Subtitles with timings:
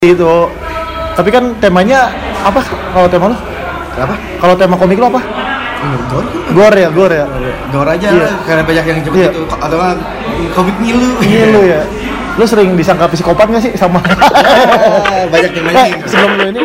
[0.00, 0.32] itu.
[1.12, 2.08] Tapi kan temanya
[2.40, 2.64] apa?
[2.64, 3.38] Kalau tema lo?
[4.00, 4.16] Apa?
[4.40, 5.20] Kalau tema komik lo apa?
[6.08, 6.24] Gor?
[6.56, 7.28] Gor ya, gor ya.
[7.68, 8.32] Gor aja Iya.
[8.48, 9.28] karena banyak yang jemput Iya.
[9.28, 9.44] itu.
[9.60, 10.00] Atau kan
[10.56, 11.20] komik ngilu.
[11.20, 11.82] Iya lu ya.
[12.40, 14.00] Lu sering disangka psikopat gak sih sama?
[15.28, 16.00] banyak yang eh, mancing.
[16.08, 16.64] sebelum lu ini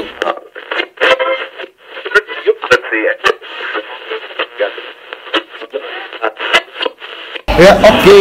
[7.55, 8.19] ya oke.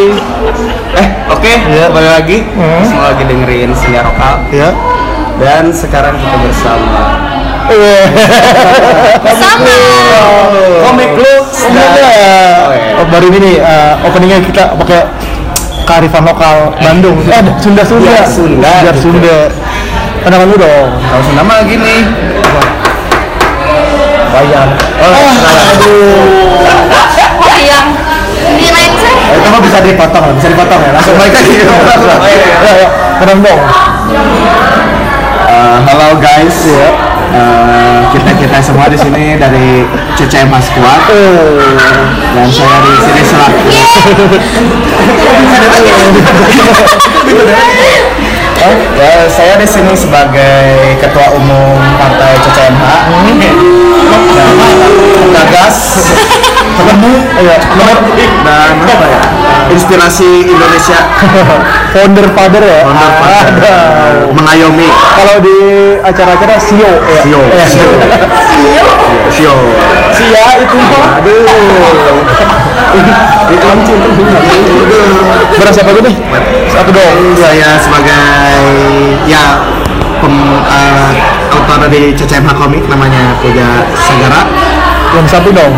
[0.95, 1.91] Eh, oke, Iya.
[1.91, 2.39] kembali lagi.
[2.55, 2.83] Hmm.
[2.87, 4.35] Semua lagi dengerin seni lokal.
[4.55, 4.71] Ya.
[5.41, 7.25] Dan sekarang kita bersama
[7.65, 8.01] Iya.
[9.41, 9.79] Sama.
[10.85, 11.41] Komik Oh,
[11.73, 12.37] dan iya.
[13.01, 15.01] Oh, baru ini nih uh, openingnya kita pakai
[15.89, 17.25] kearifan lokal Bandung.
[17.25, 18.05] Eh, Sunda Sunda.
[18.05, 19.09] Biar Sunda, Biar gitu.
[19.09, 19.37] Sunda.
[20.21, 20.89] Pandangan lu dong.
[20.93, 21.97] Kalau Sunda mah gini.
[24.35, 24.71] Bayang.
[25.01, 25.33] Oh,
[25.73, 26.27] aduh.
[27.65, 27.87] yang
[28.61, 28.87] nilai
[29.25, 30.91] Eh, Itu mah bisa dipotong lah, bisa dipotong ya.
[31.01, 31.55] Langsung Balik lagi.
[32.61, 32.89] Ya, ya.
[33.25, 33.61] Padang dong.
[35.55, 36.67] Eh, halo guys.
[38.11, 39.87] kita kita semua di sini dari
[40.19, 41.63] CCM Squad Oh.
[42.35, 43.63] dan saya di sini selaku
[48.99, 52.91] ya, saya di sini sebagai ketua umum partai CCMH
[54.35, 54.55] dan
[55.39, 55.77] gagas
[56.75, 57.15] ketemu
[57.45, 57.57] Iya,
[58.43, 60.99] dan apa ya inspirasi Indonesia
[61.95, 62.81] founder father ya.
[62.85, 63.45] Founder father.
[63.55, 63.77] Ada.
[64.35, 65.57] mengayomi Kalau di
[66.03, 67.23] acara-acara Sio ya.
[67.23, 67.89] Sio Eh, Sio
[69.31, 69.55] Sio
[70.15, 70.79] Sia itu.
[70.79, 71.47] Aduh.
[72.95, 73.95] itu
[75.59, 76.17] Berasa apa nih?
[76.71, 77.17] Satu dong.
[77.39, 78.23] saya sebagai
[79.27, 79.45] ya
[80.23, 80.35] pem,
[80.67, 81.11] eh,
[81.55, 84.43] autor dari CCMH Komik namanya Puja Sagara
[85.15, 85.75] Yang satu dong.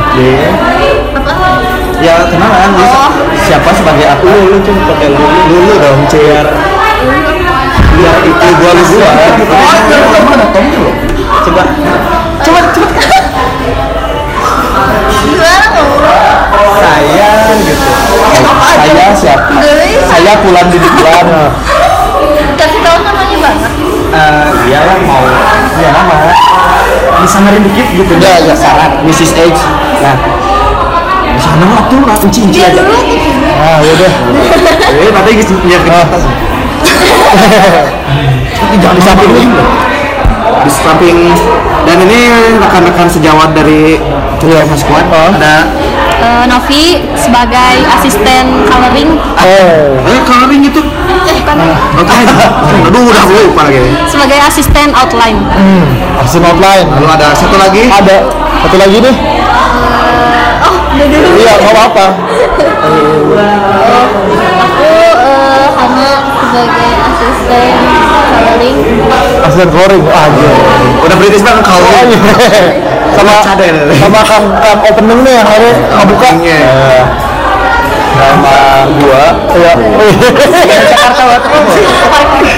[1.97, 2.85] ya kenalan lu
[3.47, 6.47] siapa sebagai aku lu tuh pakai lu dulu dong ciar
[7.95, 9.11] biar itu gua lu gua.
[9.55, 10.91] oh mana Tom lu
[11.47, 11.63] coba
[12.43, 12.61] coba.
[12.75, 13.11] Coba.
[16.77, 17.31] Saya
[17.63, 17.87] gitu.
[18.67, 19.55] Saya siapa?
[20.11, 21.27] Saya pulang di bulan
[22.57, 23.73] kasih tahu namanya banget
[24.17, 25.23] eh dia lah mau
[25.79, 26.15] ya nama.
[27.23, 28.13] Bisa ngeri dikit gitu.
[28.19, 29.33] Ya ya syarat Mrs.
[29.39, 29.61] H.
[30.03, 30.17] Nah
[31.39, 33.19] sana mah tuh langsung cinci dia aja dulu tuh
[33.57, 34.13] Ah, yaudah.
[35.01, 36.23] eh nanti gitu ya ke atas
[38.57, 39.31] tapi jangan di samping
[40.63, 41.19] di samping
[41.85, 42.19] dan ini
[42.59, 44.01] rekan-rekan sejawat dari
[44.39, 45.67] CCMH Squad ada
[46.17, 49.21] Eh, Novi sebagai asisten coloring.
[49.37, 50.01] Oh.
[50.01, 50.81] eh coloring itu?
[51.29, 51.57] Eh bukan.
[52.01, 52.17] Oke.
[52.89, 53.85] Aduh udah lupa lagi.
[54.09, 55.37] Sebagai asisten outline.
[55.53, 55.85] Hmm,
[56.17, 56.89] action outline.
[56.89, 57.85] lalu ada satu lagi.
[57.93, 58.33] Ada
[58.65, 59.15] satu lagi nih.
[60.97, 62.07] Oh udah dulu Iya, nggak apa-apa.
[64.57, 66.09] aku eh, Hana
[66.41, 67.73] sebagai asisten
[68.33, 68.77] coloring
[69.45, 70.03] Asisten coloring.
[70.09, 70.51] Ah, iya.
[71.05, 72.21] udah British banget Oh, kalau iya.
[73.13, 73.77] sama Cadel.
[73.97, 75.71] sama kan kan opening nih yang hari.
[76.57, 77.05] Eh,
[78.17, 78.57] sama
[78.97, 79.73] gua Iya.
[80.97, 81.43] Jakarta banget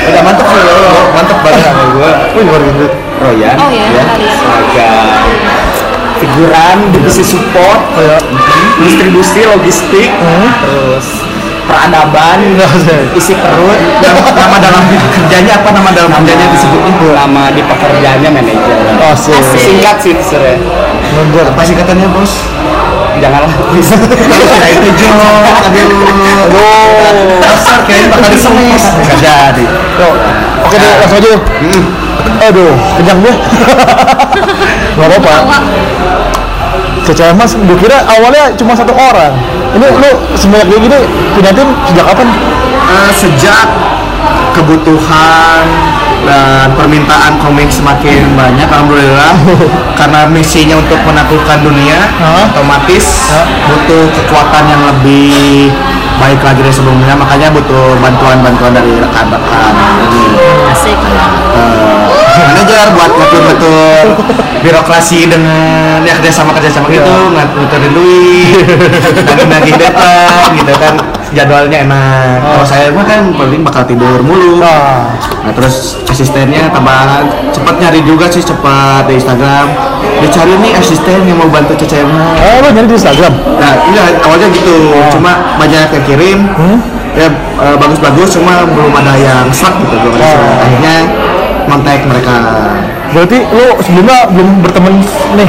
[0.08, 0.74] udah mantep sih lo
[1.10, 2.86] mantep banget sama gua Wih, luar biasa.
[3.18, 3.50] Oh, iya,
[3.90, 4.30] ya, kali.
[6.38, 8.18] Sebagai figuran divisi support Iya.
[8.78, 10.06] distribusi logistik
[10.62, 11.06] terus
[11.66, 12.38] peradaban
[13.18, 13.76] isi perut.
[14.00, 15.68] Nama, nama dalam kerjanya apa?
[15.74, 19.34] Nama dalam kerjanya disebutin nama di pekerjaannya manajer Asik.
[19.58, 20.62] singkat sih sebenarnya
[21.12, 21.44] Bener.
[21.52, 22.32] apa singkatannya bos?
[23.18, 23.50] Janganlah.
[24.58, 25.14] Nah, itu jok
[25.66, 25.90] aduh.
[27.42, 29.64] Dasar kayaknya bakal disemes nggak jadi.
[29.98, 30.14] Yuk,
[30.66, 31.30] Oke deh, langsung aja.
[32.48, 33.34] Aduh, kenyang gue.
[34.98, 35.56] Gak apa-apa.
[37.08, 39.32] CCM mas, gue kira awalnya cuma satu orang.
[39.72, 40.98] Ini lu sebanyak kayak gini
[41.32, 42.28] punya tim sejak kapan?
[42.84, 43.66] Eh, sejak
[44.52, 45.64] kebutuhan
[46.28, 49.32] dan permintaan komik semakin banyak alhamdulillah
[49.98, 52.52] karena misinya untuk menaklukkan dunia Hah?
[52.52, 53.32] otomatis
[53.70, 55.72] butuh kekuatan yang lebih
[56.18, 59.72] baik lagi dari sebelumnya makanya butuh bantuan-bantuan dari rekan-rekan
[60.10, 60.24] ini
[60.74, 60.98] asik
[62.38, 64.04] Eh, manajer buat ngatur-ngatur
[64.88, 68.64] dengan ya kerjasama kerjasama gitu ngaturin duit
[69.28, 70.94] dan nagih datang gitu kan.
[71.28, 72.40] Jadwalnya enak.
[72.40, 74.64] Kalau saya mah kan paling bakal tidur mulu.
[74.64, 75.12] Nah,
[75.44, 79.68] nah terus asistennya tambah cepat nyari juga sih cepat di Instagram.
[80.24, 82.08] Dicari nih asisten yang mau bantu CCM
[82.40, 83.32] eh, lu nyari di Instagram?
[83.60, 84.76] nah iya awalnya gitu.
[85.12, 86.38] Cuma banyak yang kirim.
[87.12, 87.28] Ya
[87.60, 90.64] eh, bagus-bagus cuma belum ada yang slot gitu belum ada Oh.
[90.64, 90.96] akhirnya
[91.68, 92.34] kontak mereka
[93.08, 94.92] Berarti lu sebelumnya belum berteman
[95.34, 95.48] nih?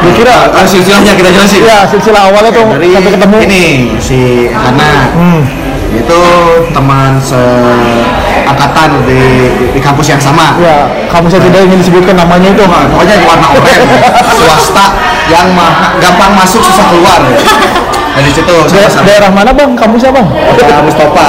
[0.00, 3.36] Gue kira Ah, silsilahnya kita jelasin ya silsilah awalnya tuh dari sampai ketemu.
[3.44, 3.62] ini
[3.98, 4.18] si
[4.48, 5.42] Hana Hmm.
[5.90, 6.18] itu
[6.70, 7.38] teman se
[8.42, 9.18] angkatan di,
[9.68, 10.56] di, kampus yang sama.
[10.56, 12.62] Ya, kamu saya tidak ingin disebutkan namanya itu.
[12.62, 13.84] Nah, pokoknya warna oranye
[14.32, 14.84] swasta
[15.28, 17.20] yang ma- gampang masuk susah keluar
[18.16, 19.70] di situ Da- sama-sama daerah mana bang?
[19.74, 20.26] Kamu siapa bang?
[20.54, 21.24] Kota Mustafa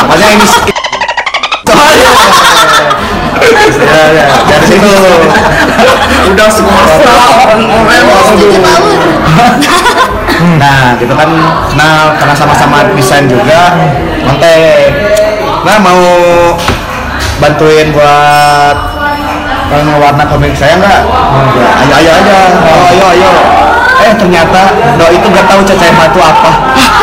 [0.00, 0.46] makanya ini
[3.54, 4.90] ya, ya, dari situ
[6.30, 6.80] udah semua.
[10.56, 11.30] Nah gitu kan.
[11.70, 13.78] Kenal karena sama-sama desain juga
[14.26, 14.90] kontek
[15.60, 16.02] nah mau
[17.36, 18.76] bantuin buat
[19.70, 21.02] eh, ngewarna komik saya nggak?
[21.84, 23.30] Ayo ayo aja oh, ayo ayo
[24.00, 24.60] eh ternyata
[24.96, 26.50] do itu nggak tahu cacai mata itu apa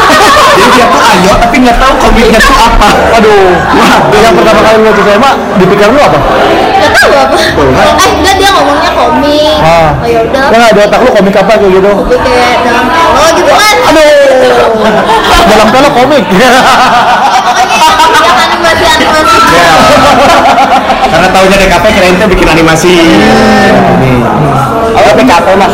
[0.57, 4.77] jadi dia tuh ayo tapi nggak tahu komiknya tuh apa Aduh, wah, yang pertama kali
[4.85, 6.19] lu saya mak dipikir lu apa?
[6.77, 7.33] Gak tahu apa.
[7.97, 9.57] Eh enggak dia ngomongnya komik.
[9.57, 9.89] Ah.
[9.97, 10.45] Oh ya udah.
[10.53, 11.89] Ya nggak di otak lu komik apa kayak gitu?
[11.97, 13.75] Komik kayak dalam telo gitu kan.
[13.89, 14.05] Aduh,
[15.49, 16.23] dalam kalau komik.
[16.29, 16.51] Ya.
[19.57, 19.73] Ya.
[21.07, 22.94] karena tahunya DKP kirain tuh bikin animasi
[24.97, 25.73] Oh, PKP mas.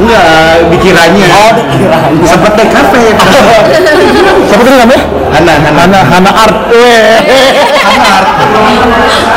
[0.00, 0.24] Enggak
[0.72, 2.92] dikiranya oh dikiranya sempet DKP
[4.50, 5.04] Siapa tadi namanya?
[5.30, 6.56] Hana Hana Hana Hana Art.
[6.74, 7.22] Weh.
[7.86, 8.12] Hana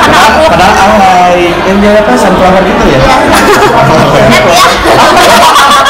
[0.01, 3.00] padahal padahal alay yang dia apa sunflower gitu ya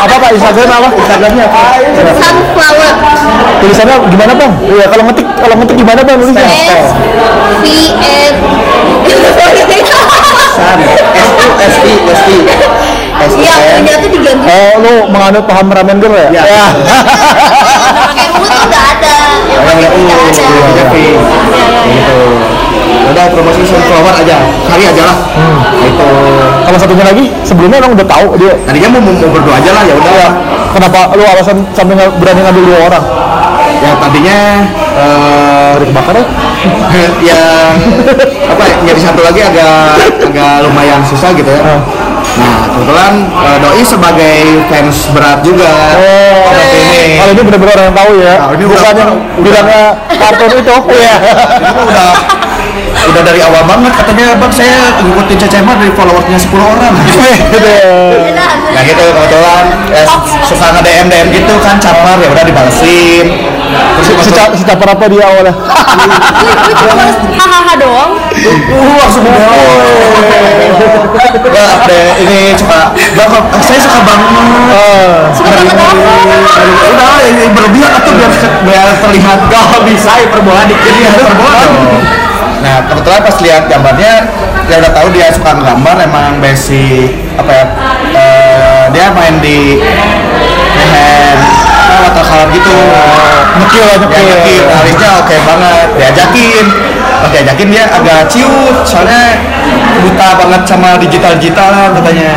[0.03, 0.87] Apa pak Instagram apa?
[0.91, 1.61] Instagramnya apa?
[2.19, 2.91] Sunflower.
[3.63, 4.51] Tulisannya gimana bang?
[4.67, 6.43] Iya kalau ngetik kalau ngetik gimana bang tulisnya?
[6.43, 6.91] S
[7.63, 7.65] V
[8.03, 8.35] N.
[10.53, 11.03] San S
[11.39, 12.72] U S I S I
[13.23, 14.45] S I Iya punya tuh diganti.
[14.45, 16.29] Oh lu menganut paham ramen girl ya?
[16.31, 16.43] Ya.
[16.43, 16.65] Ya.
[18.03, 19.15] Pakai tuh nggak ada.
[19.47, 20.43] Yang pakai U nggak ada.
[20.73, 21.03] Iya, Pi.
[21.83, 22.17] gitu
[23.03, 25.17] udah promosi sunflower aja cari aja lah
[25.83, 26.07] itu
[26.65, 28.55] Kalau satunya lagi sebelumnya emang udah tahu dia.
[28.65, 30.29] tadinya mau mau berdua aja lah ya udah Ya,
[30.73, 33.03] kenapa lu alasan sampai nggak berani ngambil dua orang?
[33.83, 34.37] ya tadinya
[34.95, 36.25] eh Dari kebakaran?
[37.27, 37.75] yang
[38.49, 39.75] apa ya, nyari satu lagi agak
[40.23, 41.59] agak lumayan susah gitu ya.
[42.33, 44.37] Nah kebetulan eh, doi sebagai
[44.71, 45.69] fans berat juga.
[45.69, 47.17] Oh, seperti ini.
[47.21, 48.35] kalau ini benar-benar orang yang tahu ya.
[48.35, 49.83] Nah, ini Bukan yang bilangnya
[50.17, 50.75] kartun itu.
[50.93, 51.15] Iya.
[51.53, 52.11] Ini udah
[53.03, 56.93] udah dari awal banget katanya bang saya ngikutin Cecema dari followersnya 10 orang.
[58.73, 60.01] Nah gitu kebetulan ya,
[60.49, 63.52] suka nge DM DM gitu kan caper ya udah dibalesin.
[63.73, 65.53] Terus Seca- Secaper apa dia awalnya?
[66.73, 67.03] Gue cuma
[67.37, 68.11] hahaha doang.
[68.73, 69.23] Uh, langsung
[71.53, 74.27] Ya, update ini suka bang, kok- saya suka banget.
[75.37, 75.87] Suka banget apa?
[76.89, 78.31] Udah, ini berlebihan atau biar
[78.65, 81.61] biar terlihat gak bisa hiperbola dikit ya hiperbola.
[82.63, 84.13] Nah, kebetulan pas lihat gambarnya,
[84.71, 87.65] ya udah tahu dia suka gambar emang basic apa ya?
[88.13, 89.83] eh, dia main di
[90.79, 91.41] hand
[91.83, 92.77] apa watercolor gitu.
[93.59, 94.17] Nyekil lah, nyekil.
[94.17, 94.63] Ya, nyekil.
[94.67, 95.87] Alisnya oke banget.
[95.99, 96.65] Diajakin.
[97.23, 99.39] Pas diajakin dia agak ciut, soalnya
[100.03, 102.31] buta banget sama digital-digital katanya.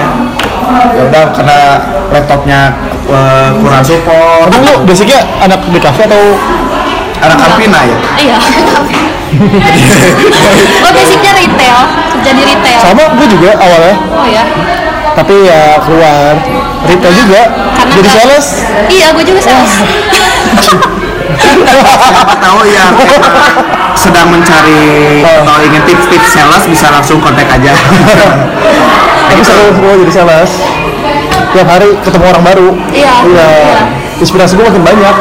[0.94, 1.60] Ya udah karena
[2.10, 2.60] laptopnya
[3.10, 4.46] eh, kurang support.
[4.50, 6.38] Emang lu basicnya anak di kafe atau
[7.16, 7.98] Anak Alpina ya.
[8.20, 8.36] Iya.
[10.86, 11.78] Oh basicnya retail,
[12.14, 12.78] kerja di retail.
[12.78, 14.44] sama gue juga awalnya Oh ya.
[15.16, 16.36] Tapi ya keluar
[16.84, 17.42] retail juga
[17.74, 18.46] Karena jadi sales
[18.86, 19.72] Iya, gue juga sales.
[22.06, 22.92] Siapa tahu yang
[23.96, 27.72] sedang mencari atau ingin tips-tips sales bisa langsung kontak aja.
[29.26, 30.50] tapi seru seru jadi sales
[31.50, 33.12] tiap hari ketemu orang baru Iya.
[33.26, 33.48] iya Iya.
[34.18, 35.16] inspirasi gue makin banyak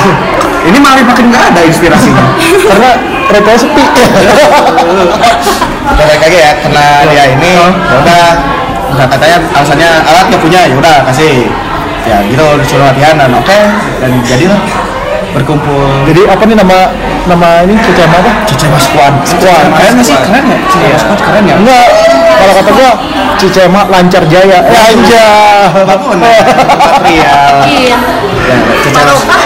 [0.60, 2.20] Ini malah makin nggak ada inspirasinya.
[2.36, 2.90] karena
[3.28, 3.80] retail sepi
[5.90, 7.64] Balik lagi ya, karena dia ini ya
[7.96, 8.24] udah
[8.90, 11.46] Nah, katanya alasannya alat nggak punya ya udah kasih.
[12.08, 13.58] Ya gitu disuruh latihan dan oke
[14.00, 14.60] dan jadilah
[15.36, 15.86] berkumpul.
[16.10, 16.78] Jadi apa nih nama
[17.28, 18.30] nama ini CCM apa?
[18.50, 19.14] Cicema Squad.
[19.22, 19.64] Squad.
[19.78, 20.16] keren nggak sih?
[20.16, 21.56] keren ya Cicema Squad keren ya?
[21.60, 21.86] Enggak
[22.40, 22.90] kalau kata gua
[23.38, 24.58] Cicema lancar jaya.
[24.64, 25.24] Eh anja
[25.86, 26.48] bangun material.
[27.06, 27.34] Iya.
[27.54, 29.42] ya Cicema Barokah.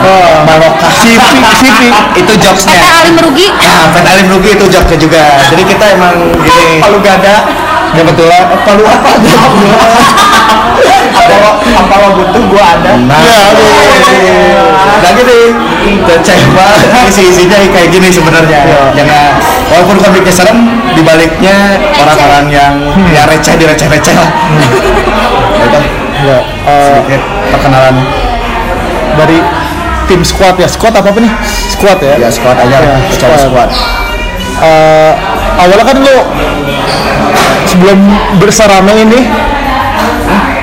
[0.00, 0.92] oh, Barokah.
[1.02, 1.88] Sipi sipi.
[2.18, 2.78] Itu jokesnya.
[3.04, 3.46] Alim merugi.
[3.52, 5.22] Nah, Pen Alim Rugi itu jokesnya juga.
[5.50, 6.80] Jadi kita emang gini.
[6.80, 7.67] Palu gada.
[7.94, 9.10] Kebetulan eh, palu apa?
[11.18, 12.90] apa apa lo butuh gua ada.
[13.04, 13.18] Nah,
[14.08, 14.64] Iya,
[15.04, 15.40] nah gini.
[16.04, 16.66] Kecewa
[17.08, 18.60] isi isinya kayak gini sebenarnya.
[18.92, 19.40] Jangan
[19.72, 20.58] walaupun komiknya serem,
[20.92, 22.72] dibaliknya orang-orang yang
[23.08, 24.30] ya receh direceh-receh lah.
[25.64, 25.78] Itu
[26.18, 27.22] ya eh, sedikit
[27.54, 27.94] perkenalan
[29.16, 29.38] dari
[30.10, 31.32] tim squad ya squad apa apa nih
[31.70, 33.38] squad ya ya squad aja Ya, squad.
[33.38, 33.70] squad.
[34.58, 35.12] Eh,
[35.62, 36.16] awalnya kan lo
[37.68, 37.98] sebelum
[38.40, 39.20] bersarame ini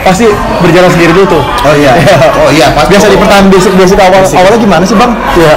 [0.01, 0.29] pasti
[0.61, 1.97] berjalan sendiri dulu tuh Oh iya.
[2.45, 5.53] Oh iya, pas biasa di pertahanan basic basic awal awalnya gimana sih bang ya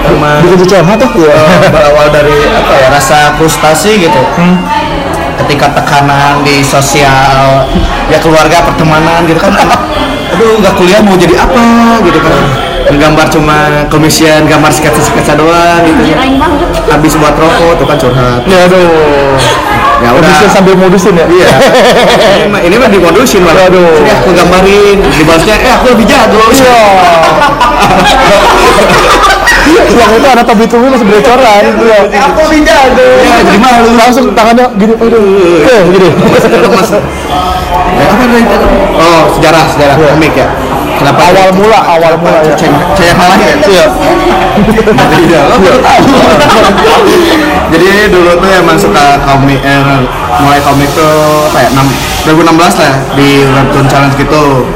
[0.00, 1.10] sama Bikin CCMH tuh.
[1.16, 1.32] Iya.
[1.32, 4.20] eh, berawal dari apa ya rasa frustasi gitu
[5.40, 7.64] ketika tekanan di sosial
[8.08, 9.56] ya keluarga pertemanan gitu kan
[10.32, 11.64] aduh nggak kuliah mau jadi apa
[12.04, 12.32] gitu kan
[12.90, 13.56] menggambar cuma
[13.88, 16.68] komisian gambar sketsa-sketsa doang gitu banget.
[16.90, 19.36] habis buat rokok tuh kan curhat Ya aduh.
[20.00, 21.26] Ya udah Modusin sambil modusin ya.
[21.28, 21.48] iya
[22.40, 24.00] ini mah ini mah dimodusin malah Waduh.
[24.00, 26.80] Ini aku gambarin dibalasnya eh aku lebih jago Iya.
[29.70, 32.00] Yang itu anak tobi tubi masih berecoran gitu ya.
[32.26, 33.06] Aku lebih jago.
[33.20, 35.20] ya jadi malu Langsung tangannya gini, aduh.
[35.70, 36.08] Eh, gini.
[38.00, 38.40] apa tadi?
[38.96, 40.08] oh sejarah sejarah Iya.
[40.08, 40.46] komik ya
[41.00, 42.54] kenapa Awal mula, awal mula ya.
[42.60, 43.86] saya saya kalah ya Iya.
[44.60, 45.40] Iya,
[45.80, 46.04] tahu.
[47.72, 49.80] Jadi dulu tuh emang suka komik, eh,
[50.42, 54.66] mulai komik tuh ya, 6, 2016 lah di webtoon challenge gitu.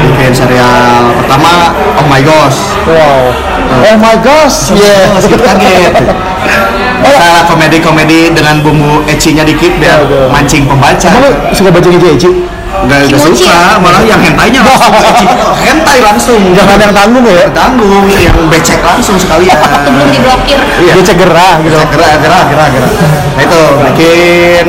[0.00, 2.58] Bikin serial pertama Oh My Gosh.
[2.88, 3.36] Wow.
[3.84, 4.72] Oh my gosh.
[4.72, 5.12] Iya.
[5.14, 5.92] Terus kita kaget.
[7.04, 11.08] Cara komedi-komedi dengan bumbu ecchinya dikit biar mancing pembaca.
[11.08, 12.30] Kamu suka baca gitu ya, Ci?
[12.70, 14.94] Gak, gak suka, malah yang hentainya langsung
[15.66, 16.40] hentai langsung.
[16.54, 17.46] Jangan yang tanggung ya.
[17.50, 19.58] tanggung, yang becek langsung sekalian.
[19.58, 20.58] Sebelum diblokir.
[20.80, 20.92] Iya.
[20.96, 21.76] Dia cek gerah gitu.
[21.76, 21.88] gerak
[22.22, 22.92] gerak gerak gerak
[23.36, 24.64] nah itu bikin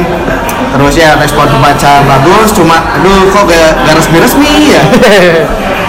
[0.72, 4.84] terus ya respon pembaca bagus cuma aduh kok gak, gak resmi resmi ya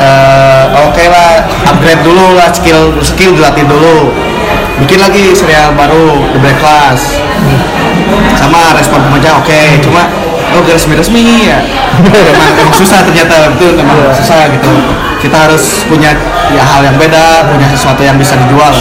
[0.03, 4.11] Eh, oke lah upgrade dulu lah skill skill dilatih dulu
[4.83, 7.23] bikin lagi serial baru The Black Class
[8.35, 10.11] sama respon pembaca oke cuma
[10.55, 11.59] oh gak resmi resmi ya.
[12.03, 14.73] Emang, emang susah ternyata itu emang susah gitu.
[15.21, 16.17] Kita harus punya
[16.53, 18.73] ya hal yang beda punya sesuatu yang bisa dijual.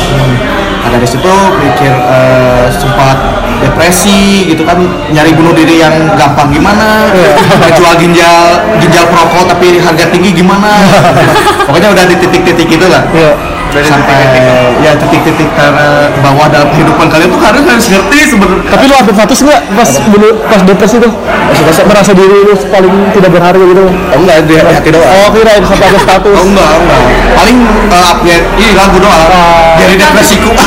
[0.81, 3.17] Nah dari situ mikir eh, sempat
[3.61, 4.81] depresi gitu kan
[5.13, 7.05] nyari bunuh diri yang gampang gimana
[7.77, 10.81] jual ginjal ginjal perokok tapi harga tinggi gimana.
[11.69, 13.05] Pokoknya udah di titik-titik itu lah
[13.71, 13.87] Iya.
[13.87, 14.19] sampai
[14.83, 15.73] ya titik-titik ter
[16.19, 19.91] bawah dalam kehidupan kalian tuh harus harus ngerti sebenarnya Tapi lu sampai status nggak pas
[20.11, 21.11] dulu pas depresi tuh?
[21.51, 23.83] Merasa, merasa diri lu paling tidak berharga gitu?
[23.87, 25.07] Oh enggak, di hati doang.
[25.07, 26.35] Oh kirain sampai ada status.
[26.35, 27.01] Oh enggak, enggak.
[27.31, 27.57] Paling
[27.91, 29.27] uh, update, ih lagu doang.
[29.31, 29.75] Oh.
[29.79, 30.51] Dari depresiku.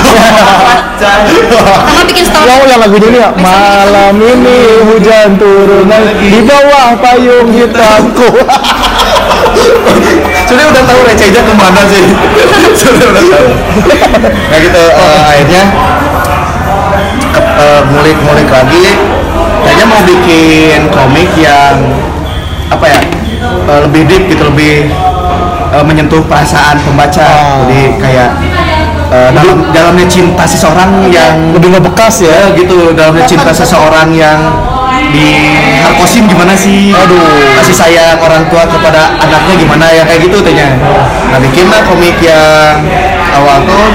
[1.04, 2.48] Sama bikin story.
[2.48, 4.58] Yang yang lagu ini ya malam ini
[4.88, 8.28] hujan turun lagi di bawah payung hitamku.
[10.44, 12.04] Sudah udah tahu recehnya ke mana sih.
[12.80, 13.48] Sudah udah tahu.
[14.24, 15.62] Nah gitu, uh, akhirnya
[17.32, 18.86] ke- uh, ngulik-ngulik lagi.
[19.64, 21.76] Kayaknya mau bikin komik yang
[22.68, 23.00] apa ya
[23.68, 24.92] uh, lebih deep gitu, lebih
[25.72, 27.24] uh, menyentuh perasaan pembaca.
[27.24, 27.64] Oh.
[27.64, 28.30] Jadi kayak
[29.08, 34.38] uh, dalam dalamnya cinta seseorang yang Lebih ngebekas ya gitu dalamnya cinta seseorang yang
[35.10, 35.28] di
[35.82, 36.94] harkosim gimana sih?
[36.94, 37.58] Aduh.
[37.60, 40.02] kasih sayang orang tua kepada anaknya gimana ya?
[40.06, 40.78] Kayak gitu tanya
[41.34, 42.78] nah bikin lah komik yang
[43.34, 43.86] awal tuh.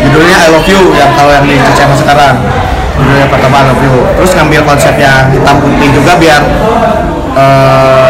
[0.00, 2.34] Judulnya I Love You yang kalau yang di CCMA sekarang.
[2.96, 3.94] Judulnya pertama I Love You.
[4.20, 6.42] Terus ngambil konsep yang hitam putih juga biar
[7.36, 8.09] eh,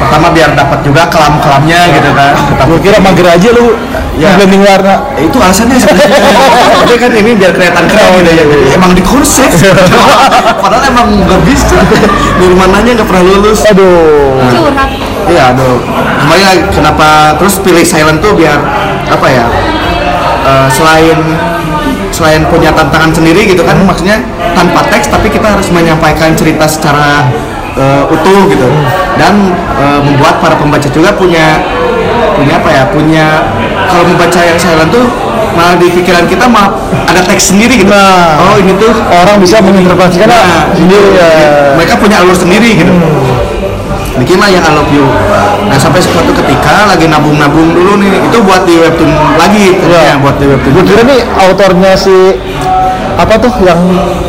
[0.00, 2.32] pertama biar dapat juga kelam-kelamnya gitu kan.
[2.34, 3.66] Hitam Gue kira mager aja lu
[4.20, 4.36] Ya.
[4.36, 5.00] blending warna.
[5.16, 6.20] Ya, itu alasannya sebenarnya.
[6.84, 8.44] Tapi kan ini biar kelihatan keren gitu ya.
[8.44, 9.48] jadi emang di konsep
[10.62, 11.78] padahal emang nggak bisa.
[12.36, 13.64] Dari mananya nggak pernah lulus.
[13.64, 14.36] Aduh.
[14.50, 14.90] Curhat.
[15.30, 15.78] iya aduh.
[16.20, 18.60] Kembali lagi kenapa terus pilih silent tuh biar
[19.08, 19.46] apa ya
[20.44, 21.16] eh, selain
[22.10, 24.20] selain punya tantangan sendiri gitu kan maksudnya
[24.52, 27.24] tanpa teks tapi kita harus menyampaikan cerita secara
[27.72, 28.68] eh, utuh gitu
[29.14, 29.34] dan
[29.76, 31.60] eh, membuat para pembaca juga punya
[32.34, 33.26] punya apa ya punya
[33.86, 35.06] kalau membaca yang silent tuh
[35.50, 36.70] malah di pikiran kita mah
[37.04, 38.38] ada teks sendiri gitu Nah.
[38.38, 41.28] oh ini tuh Orang bisa menginterpretasikan Nah, sendiri ya.
[41.74, 42.92] mereka punya alur sendiri gitu
[44.16, 45.04] bikinlah yang I love you
[45.66, 50.14] nah sampai suatu ketika lagi nabung-nabung dulu nih itu buat di webtoon lagi ternyata Iya.
[50.20, 52.14] buat di webtoon Gue kira nih autornya si
[53.16, 53.80] apa tuh yang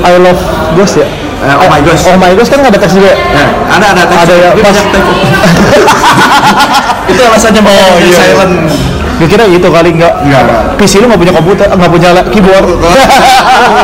[0.02, 0.42] I Love
[0.76, 1.08] Ghost ya?
[1.42, 2.06] Eh, Oh My Ghost.
[2.06, 3.12] Oh my Ghost kan nggak ada teks juga.
[3.12, 4.78] Ya, ada ada teks Ada ya, pas-
[7.10, 8.14] itu alasannya mau Oh, iya.
[8.14, 8.54] silent
[9.18, 10.14] Gue kira gitu kali nggak.
[10.24, 10.78] Nggak.
[10.78, 12.66] PC lu nggak punya komputer, nggak punya la- keyboard.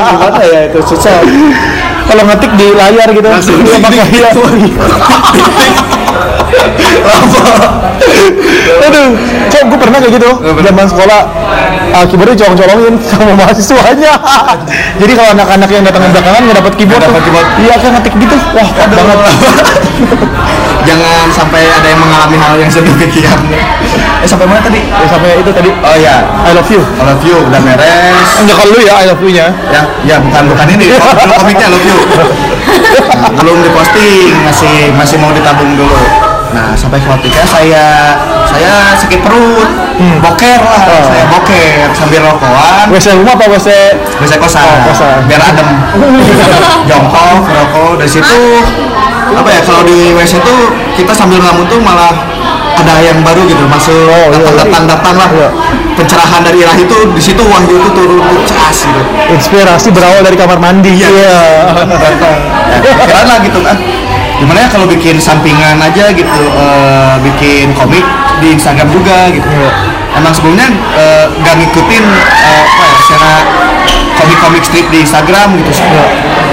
[0.10, 1.14] gimana ya itu susah
[2.08, 3.26] Kalau ngetik di layar gitu.
[3.26, 4.30] Langsung Iya, pakai iya.
[8.88, 9.08] Aduh,
[9.52, 10.30] kok gue pernah kayak gitu?
[10.40, 11.20] Zaman sekolah
[11.94, 14.14] uh, keyboardnya colong-colongin sama mahasiswanya.
[14.98, 17.48] Jadi kalau anak-anak yang datang belakangan nggak dapat keyboard, dapat keyboard.
[17.62, 19.18] iya kan ngetik gitu, wah keren banget.
[20.88, 23.40] jangan sampai ada yang mengalami hal yang sedemikian.
[24.24, 24.82] Eh sampai mana tadi?
[24.82, 25.70] Ya, sampai itu tadi.
[25.84, 26.82] Oh ya I love you.
[26.82, 28.30] I love you udah beres.
[28.42, 29.48] Enggak kalau lu ya I love you-nya.
[29.70, 30.88] ya ya bukan bukan ini.
[31.44, 31.98] Komiknya love you.
[33.36, 38.16] Belum diposting masih masih mau ditabung dulu nah sampai ketika saya
[38.48, 39.70] saya sakit perut.
[39.98, 41.02] Boker lah Oh.
[41.10, 42.86] saya boker sambil rokokan.
[42.94, 43.68] WC rumah apa WC?
[44.22, 45.26] Bisa kosan, Oh, kosan.
[45.26, 45.68] biar adem.
[46.90, 48.40] Jongkok rokok dari situ
[49.28, 50.56] apa ya kalau di WC itu
[50.96, 52.14] kita sambil ngelamun tuh malah
[52.78, 54.62] ada yang baru gitu masuk Oh, iya, datang iya.
[54.64, 55.30] datang datang lah.
[55.34, 55.50] Iya.
[55.98, 59.02] pencerahan dari ilahi itu di situ wahyu itu turun cas gitu.
[59.34, 60.94] Inspirasi berawal dari kamar mandi.
[60.94, 61.10] Iya.
[61.10, 61.38] iya.
[63.10, 63.76] Kira lah gitu kan
[64.38, 68.06] gimana ya kalau bikin sampingan aja gitu eh, bikin komik
[68.38, 69.50] di Instagram juga gitu
[70.14, 73.34] emang sebelumnya eh, nggak ngikutin eh, apa ya secara
[74.18, 75.72] komik-komik strip di Instagram gitu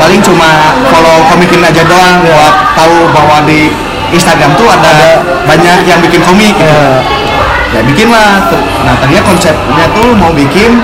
[0.00, 0.48] paling cuma
[0.88, 3.68] follow komikin aja doang buat tahu bahwa di
[4.12, 7.02] Instagram tuh ada, banyak yang bikin komik gitu Iya.
[7.74, 8.46] ya bikin lah
[8.86, 10.78] nah tadinya konsepnya tuh mau bikin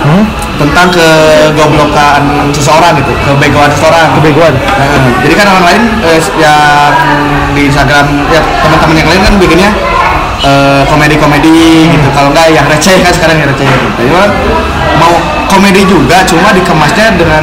[0.00, 0.24] Hmm?
[0.60, 4.12] Tentang kegoblokan seseorang gitu kebegoan seseorang.
[4.20, 4.52] Kebegoan.
[4.52, 6.92] Nah, jadi kan orang lain eh, yang
[7.56, 9.70] di Instagram ya teman-teman yang lain kan bikinnya
[10.44, 12.08] eh, komedi-komedi gitu.
[12.12, 13.64] Kalau enggak yang receh kan sekarang yang receh.
[13.64, 13.88] Gitu.
[14.04, 14.30] Jadi kan
[15.00, 15.16] mau
[15.48, 17.42] komedi juga cuma dikemasnya dengan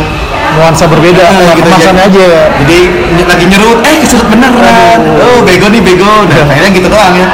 [0.57, 2.27] nuansa berbeda eh, gitu, kemasannya jadi, aja.
[2.63, 2.77] jadi
[3.13, 6.25] ny- lagi nyerut eh keserut beneran oh bego nih bego.
[6.29, 7.27] Nah akhirnya gitu doang ya.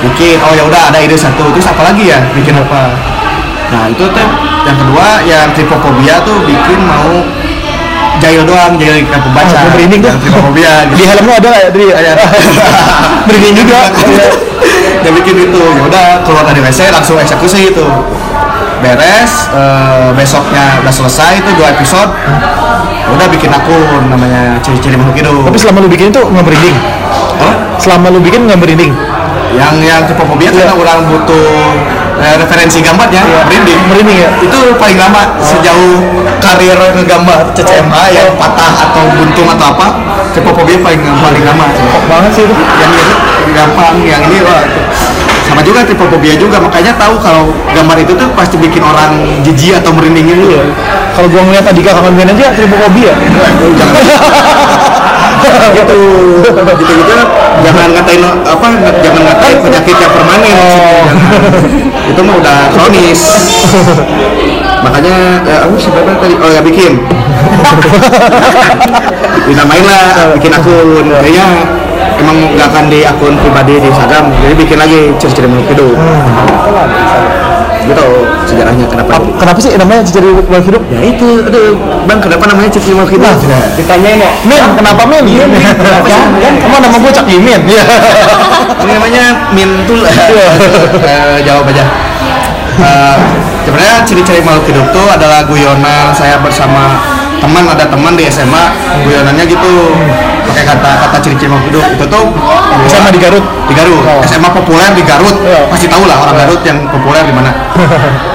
[0.00, 1.48] Bikin oh ya udah ada ide satu.
[1.52, 2.92] Terus apa lagi ya bikin apa
[3.68, 4.28] nah itu tuh
[4.64, 7.20] yang kedua yang tripofobia tuh bikin mau
[8.18, 10.14] jahil doang jahil ikan pembaca Ah, merinding tuh.
[10.18, 11.86] tripofobia di gitu helmmu ada nggak ya Dri?
[11.88, 12.12] Ada.
[13.28, 13.80] merinding juga
[15.04, 17.86] ya bikin itu ya udah keluar dari WC langsung eksekusi itu
[18.78, 22.10] beres eh, besoknya udah selesai itu dua episode
[22.98, 26.76] Ya udah bikin akun namanya ciri-ciri makhluk hidup tapi selama lu bikin itu nggak merinding
[27.40, 27.54] Hah?
[27.80, 28.92] selama lu bikin nggak merinding
[29.50, 31.48] yang yang tripofobia karena orang butuh
[32.22, 33.80] eh, referensi gambarnya merinding.
[33.90, 36.02] Merinding ya itu paling lama sejauh
[36.42, 39.86] karir ngegambar CCMA yang patah atau buntung atau apa
[40.34, 41.66] tripofobia paling paling lama.
[41.70, 42.54] Kok banget sih itu.
[42.54, 43.14] Yang ini
[43.54, 44.62] gampang yang ini wah
[45.48, 49.90] sama juga tripofobia juga makanya tahu kalau gambar itu tuh pasti bikin orang jijik atau
[49.96, 50.60] merinding gitu.
[51.16, 53.12] Kalau gua ngeliat kangen band aja tripofobia
[53.74, 54.02] jangan
[55.78, 56.00] gitu.
[56.78, 57.14] Gitu gitu
[57.58, 58.68] jangan ngatain apa
[59.02, 60.56] jangan ngatain penyakit yang permanen.
[60.56, 62.10] Jangan.
[62.10, 63.20] itu mah udah kronis.
[64.78, 65.16] Makanya
[65.66, 66.34] aku siapa tadi?
[66.38, 67.02] Oh ya bikin.
[69.48, 71.06] Dinamain lah bikin akun.
[71.18, 71.46] Kayaknya
[72.22, 74.30] emang nggak akan di akun pribadi di Instagram.
[74.44, 75.96] Jadi bikin lagi ciri-ciri makhluk hidup
[77.88, 78.06] gitu
[78.44, 80.82] sejarahnya kenapa Ap- kenapa sih namanya ciri makhluk hidup?
[80.92, 81.72] Ya itu aduh
[82.04, 83.34] bang kenapa namanya ciri makhluk hidup?
[83.74, 85.24] Ditanyain ya Min kenapa Min?
[85.24, 85.62] Iya Min.
[86.04, 87.60] Kan emang nama gua Cak Imin.
[87.64, 87.84] Iya.
[88.78, 90.00] Ini namanya mintul.
[90.04, 91.84] Eh, jawab aja.
[92.78, 93.16] Eh,
[93.66, 96.14] sebenarnya ciri-ciri makhluk hidup tuh adalah guyonan.
[96.14, 97.00] Saya bersama
[97.38, 98.64] teman ada teman di SMA
[99.02, 99.72] guyonannya gitu
[100.48, 102.24] pakai kata kata ciri-ciri makhluk hidup itu tuh
[102.88, 103.44] sama di Garut.
[103.68, 104.00] di Garut.
[104.00, 104.24] Oh.
[104.24, 105.36] SMA populer di Garut.
[105.44, 105.68] Iya.
[105.68, 107.50] pasti tahu lah orang Garut yang populer di mana.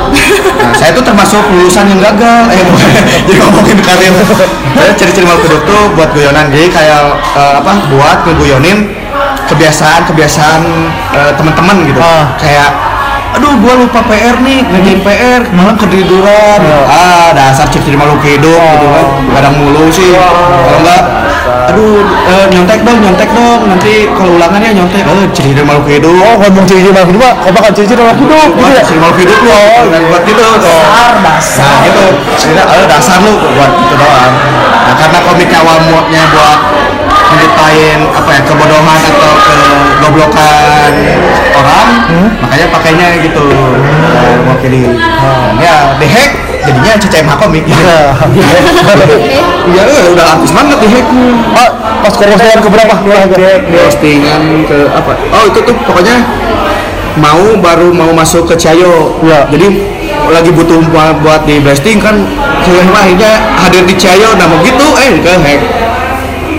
[0.64, 2.48] Nah, saya tuh termasuk lulusan yang gagal.
[2.54, 2.64] Eh
[3.28, 4.14] jadi ngomongin karir.
[4.96, 6.54] Ciri-ciri makhluk hidup tuh buat guyonan.
[6.54, 8.94] Jadi kayak eh, apa buat ngeguyonin
[9.50, 10.62] kebiasaan-kebiasaan
[11.18, 12.00] eh, teman-teman gitu.
[12.00, 12.32] Ah.
[12.40, 12.72] kayak
[13.34, 16.62] aduh gua lupa PR nih ngerjain PR malam ketiduran.
[16.88, 19.06] Ah dasar ciri-ciri makhluk hidup gitu kan.
[19.34, 20.14] Kadang mulu sih.
[20.14, 21.02] Kalau enggak
[21.44, 23.60] aduh eh, nyontek dong nyontek dong.
[23.68, 25.04] Nanti kalau ulangannya nyontek.
[25.04, 26.14] Eh ciri-ciri makhluk hidup.
[26.14, 28.50] Oh ngomong ciri-ciri makhluk hidup apa kan ciri-ciri makhluk hidup?
[28.56, 28.82] Gitu ya?
[28.84, 30.44] ciri makhluk hidup lo dan buat gitu.
[30.64, 31.64] dasar dasar.
[31.64, 32.06] Nah gitu.
[32.34, 34.34] Akhirnya, eh, dasar lu buat itu doang.
[34.84, 36.60] Nah karena komiknya awal muatnya buat
[37.34, 40.92] nyeritain apa ya kebodohan atau kegoblokan
[41.54, 41.88] orang
[42.40, 44.82] makanya pakainya gitu nah, mewakili
[45.24, 46.32] Nah, ya dihack
[46.68, 48.12] jadinya CCMH komik Iya.
[49.72, 51.06] iya eh, udah artis banget dihack
[51.56, 51.70] oh
[52.04, 52.96] pas kongsian ke berapa?
[53.64, 55.12] Postingan ke apa?
[55.32, 56.20] Oh itu tuh pokoknya
[57.16, 59.16] mau baru mau masuk ke Ciayo.
[59.24, 59.48] Ya.
[59.48, 59.72] jadi
[60.28, 62.16] lagi butuh buat, di blasting kan
[62.64, 65.62] saya akhirnya hadir di Ciayo nah mau gitu eh ke hack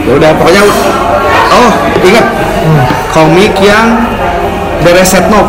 [0.05, 0.63] ya udah pokoknya
[1.53, 1.71] oh
[2.05, 2.27] ingat.
[3.15, 4.03] Komik yang
[4.83, 5.47] beres set note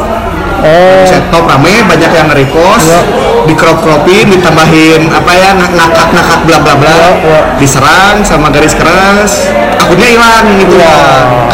[0.61, 1.01] oh.
[1.07, 3.01] Set top rame banyak yang nge-repost Ya.
[3.45, 7.39] di crop cropin ditambahin apa ya ngakak ngakak bla bla bla Ya, ya.
[7.57, 9.49] diserang sama garis keras
[9.86, 10.76] akunnya hilang gitu.
[10.76, 10.95] Ya.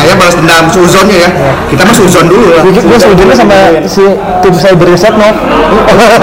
[0.02, 1.30] kayak balas dendam suzonnya ya.
[1.70, 4.04] Kita mah suzon dulu lah gue sebenarnya sama si
[4.41, 5.30] tim saya beriset no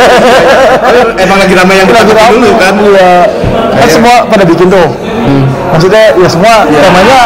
[1.23, 2.75] emang lagi ramai yang kita lagi rame dulu kan?
[2.81, 3.13] Iya.
[3.79, 4.89] Kan semua pada bikin tuh.
[5.77, 7.21] Maksudnya ya semua temanya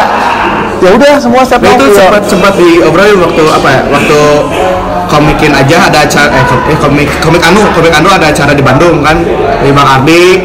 [0.83, 2.11] ya udah semua step Nah, itu ya.
[2.11, 3.81] sempat sempat diobrolin waktu apa ya?
[3.87, 4.19] Waktu
[5.13, 9.05] komikin aja ada acara eh, eh, komik komik anu komik anu ada acara di Bandung
[9.05, 9.21] kan
[9.61, 10.41] di Bang Ardi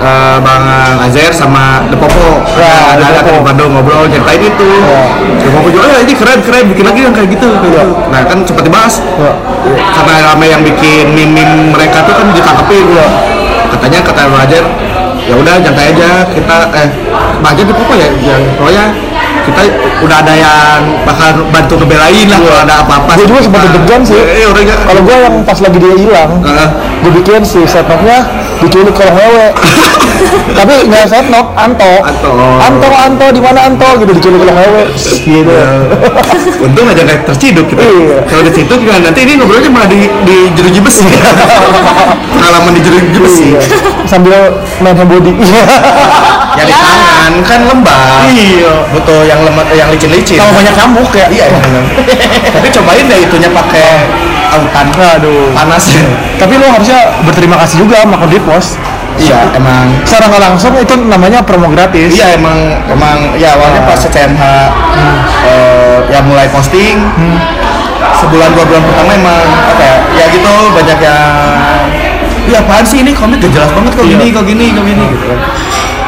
[0.00, 0.64] eh, Bang
[1.00, 2.42] Azer sama The Popo.
[2.56, 3.36] Ya, ada, The ada, Popo.
[3.36, 4.68] di Bandung ngobrol ceritain itu.
[4.80, 5.02] Ya.
[5.50, 7.48] Ngobrol juga "Eh, ini keren keren bikin lagi yang kayak gitu.
[7.50, 7.82] Kayak gitu.
[8.08, 8.94] Nah kan sempat dibahas.
[9.16, 9.32] Ya.
[9.70, 12.86] karena rame yang bikin meme mereka tuh kan ditangkepin.
[13.70, 14.64] Katanya kata Roger
[15.20, 16.88] ya udah santai aja kita eh
[17.38, 18.84] Roger di apa ya yang pokoknya
[19.40, 19.62] kita
[20.02, 24.16] udah ada yang bakal bantu ngebelain lah kalau ada apa-apa Gue juga sempat deg-degan sih.
[24.18, 26.68] eh orangnya Kalau gue yang pas lagi dia hilang, Heeh.
[26.98, 28.18] gue bikin si setnoknya
[28.60, 29.46] diculik kolong wewe.
[30.50, 31.92] Tapi nggak setnok, Anto.
[32.04, 32.30] Anto.
[32.60, 33.88] Anto, Anto, di mana Anto?
[33.98, 34.82] Gitu diculik kolong wewe.
[35.20, 35.54] Gitu.
[36.64, 38.20] untung aja nggak terciduk gitu Iya.
[38.28, 41.08] kalau di situ kan nanti ini ngobrolnya malah di di jeruji besi
[42.36, 43.60] pengalaman di jeruji besi Iya.
[44.04, 44.36] Sambil
[44.84, 45.32] main body.
[46.52, 48.72] yang di tangan kan lembab Iya.
[48.92, 51.26] butuh yang lemah yang licin-licin Sama banyak nyamuk ya.
[51.32, 51.46] iya
[52.54, 53.88] tapi cobain deh itunya pakai
[54.50, 55.50] autan Aduh.
[55.52, 55.84] panas
[56.36, 58.76] Tapi lo harusnya berterima kasih juga sama Kodipos.
[59.16, 62.08] iya emang Secara nggak langsung itu namanya promo gratis.
[62.10, 64.42] iya emang emang ya awalnya pas CMH
[65.44, 66.96] eh, ya mulai posting
[68.16, 71.24] sebulan dua bulan pertama emang apa ya ya gitu banyak yang
[72.46, 74.12] iya apaan sih ini komik gak jelas banget kok Iya.
[74.14, 75.40] gini kok gini kok gini gitu kan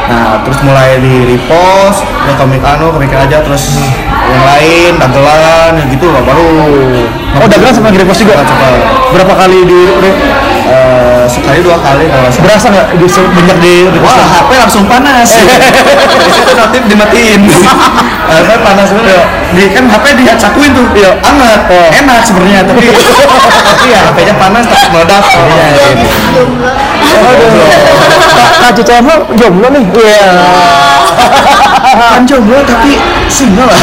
[0.02, 3.80] nah terus mulai di repost ya komik anu komik aja terus
[4.30, 6.46] yang lain dagelan gitu lah baru
[7.32, 8.44] Oh, dagelan sama nge-repost juga?
[8.44, 8.68] coba
[9.10, 9.80] Berapa kali di
[11.30, 15.28] Sekali dua kali kalau berasa nggak di banyak di Wah, HP langsung panas.
[16.22, 17.40] Di situ notif dimatiin.
[18.32, 19.24] HP panas banget.
[19.54, 20.86] Di kan HP dicakuin tuh.
[20.98, 21.60] Iya, hangat.
[22.02, 25.22] Enak sebenarnya, tapi tapi ya HP-nya panas tapi meledak.
[25.22, 26.42] Iya, gitu.
[27.22, 27.50] Aduh.
[28.62, 29.84] Kak Cica emang jomblo nih.
[29.94, 30.26] Iya.
[32.18, 32.98] Kan jomblo tapi
[33.30, 33.78] single lah.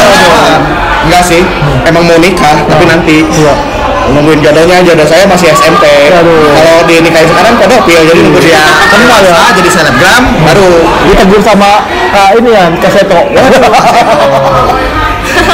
[1.08, 1.40] Enggak sih,
[1.88, 3.24] emang mau nikah tapi nanti.
[3.24, 3.79] Iya.
[4.10, 5.84] Nungguin jodohnya, jodoh saya masih SMP.
[6.10, 6.50] Aduh.
[6.54, 10.70] Kalau dinikahin sekarang pedofil, jadi nunggu dia kenal ya, jadi selebgram, baru
[11.06, 13.20] Ditegur sama Kak ini ya, Kak Seto.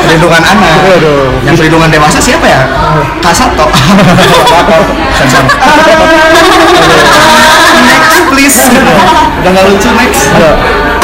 [0.07, 0.79] perlindungan anak.
[0.87, 1.29] Waduh.
[1.45, 2.61] Yang perlindungan dewasa siapa ya?
[3.21, 3.67] Kasato.
[5.19, 5.45] Sensor.
[7.87, 8.59] next please.
[9.43, 10.23] Udah nggak lucu next.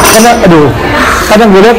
[0.03, 0.69] Karena aduh,
[1.31, 1.79] kadang gue liat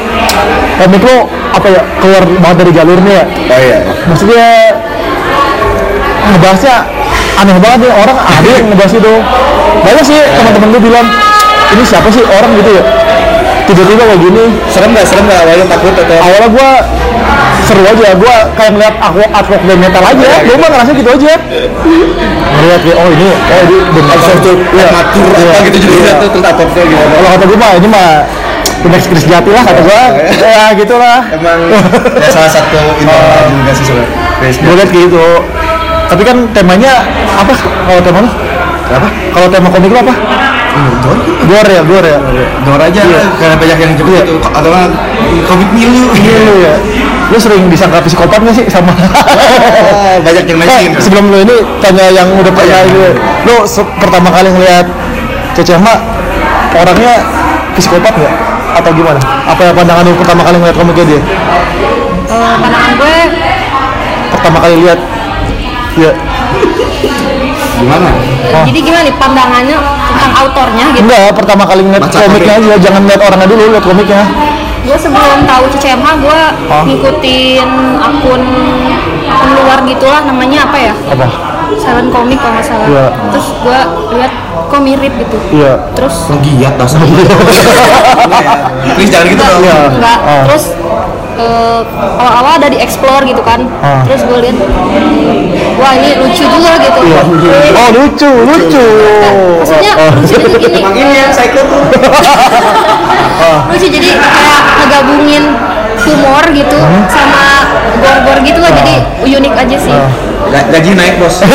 [0.74, 1.18] komik lo
[1.54, 3.26] apa ya keluar banget dari jalurnya ya.
[3.30, 3.80] Oh iya.
[4.10, 4.48] Maksudnya
[6.34, 6.76] ngebahasnya
[7.36, 9.14] aneh banget nih orang ada yang ngebahas itu.
[9.74, 11.08] Banyak sih teman-teman gue bilang
[11.72, 12.84] ini siapa sih orang gitu ya
[13.64, 15.04] tiba-tiba kayak gini Serem nggak?
[15.04, 15.40] Serem nggak?
[15.42, 16.18] Awalnya takut atau?
[16.20, 16.70] awalnya gue
[17.64, 21.32] seru aja gue kayak ngeliat aku artwork band metal aja gue mah ngerasa gitu aja
[22.54, 24.84] ngeliat kayak oh ini oh ini band metal Absurd, Iya.
[24.84, 25.48] prematur Iya.
[25.48, 26.14] apa gitu jadi Iya.
[26.14, 27.14] tuh terus atopnya gimana?
[27.14, 28.10] kalau kata gue mah ini mah
[28.84, 30.02] Udah Chris jati lah kata gue
[30.44, 31.60] ya gitu lah Emang
[32.20, 34.52] ya salah satu idola juga sih sebenarnya.
[34.60, 35.26] gue liat gitu
[36.06, 38.32] tapi kan temanya apa kalau temanya
[38.86, 39.08] Apa?
[39.32, 40.14] kalau tema komik lo apa
[41.00, 41.18] Dor?
[41.46, 42.20] gore ya gore ya
[42.64, 43.02] Dor aja
[43.38, 44.90] karena banyak yang jemput itu atau kan
[45.44, 46.10] komik milu.
[46.14, 46.76] iya lu ya
[47.30, 50.92] lu sering disangka psikopat gak sih sama Ah, banyak yang Eh, naikin.
[50.98, 53.10] sebelum lu ini tanya yang udah pernah iya.
[53.44, 54.86] lu se- pertama kali ngeliat
[55.54, 56.00] Cece Mak
[56.74, 57.22] orangnya
[57.74, 58.34] psikopat nggak
[58.74, 59.22] atau gimana?
[59.46, 61.22] Apa pandangan lu pertama kali ngeliat komiknya dia?
[62.28, 63.16] Eh, pandangan gue
[64.34, 65.00] Pertama kali lihat,
[65.96, 66.12] ya
[67.74, 68.10] Gimana?
[68.54, 68.64] Oh.
[68.64, 69.78] jadi gimana nih pandangannya
[70.08, 72.64] tentang autornya gitu enggak pertama kali ngeliat Baca komiknya komik.
[72.64, 74.24] aja, jangan lihat orangnya dulu, lihat komiknya.
[74.84, 76.84] gue sebelum tahu CCMH gue Oh.
[76.86, 78.42] ngikutin akun
[79.26, 81.26] akun luar gitulah namanya apa ya Apa?
[81.74, 83.06] Silent Comic kalau nggak salah Iya.
[83.32, 83.80] terus gue
[84.14, 84.34] lihat
[84.70, 85.74] kok mirip gitu Iya.
[85.94, 87.00] terus Penggiat dasar.
[88.96, 89.62] Please jangan gitu dong.
[89.62, 89.76] Iya.
[89.90, 90.44] enggak Ah.
[90.46, 90.64] terus
[91.36, 91.82] eh,
[92.16, 94.02] awal-awal ada di explore gitu kan Ah.
[94.04, 94.58] terus gue lihat
[95.76, 97.22] wah ini lucu juga gitu Iya.
[97.74, 98.86] Oh lucu, lucu.
[99.58, 100.12] maksudnya Oh, oh.
[100.16, 101.82] lucu itu gini ini yang psycho tuh.
[103.70, 105.44] lucu jadi kayak ngegabungin
[106.00, 107.04] humor gitu Hmm.
[107.08, 107.44] sama
[107.96, 110.10] gor-gor gitu lah jadi unik aja sih Ah.
[110.44, 111.40] Ga- Gaji naik bos.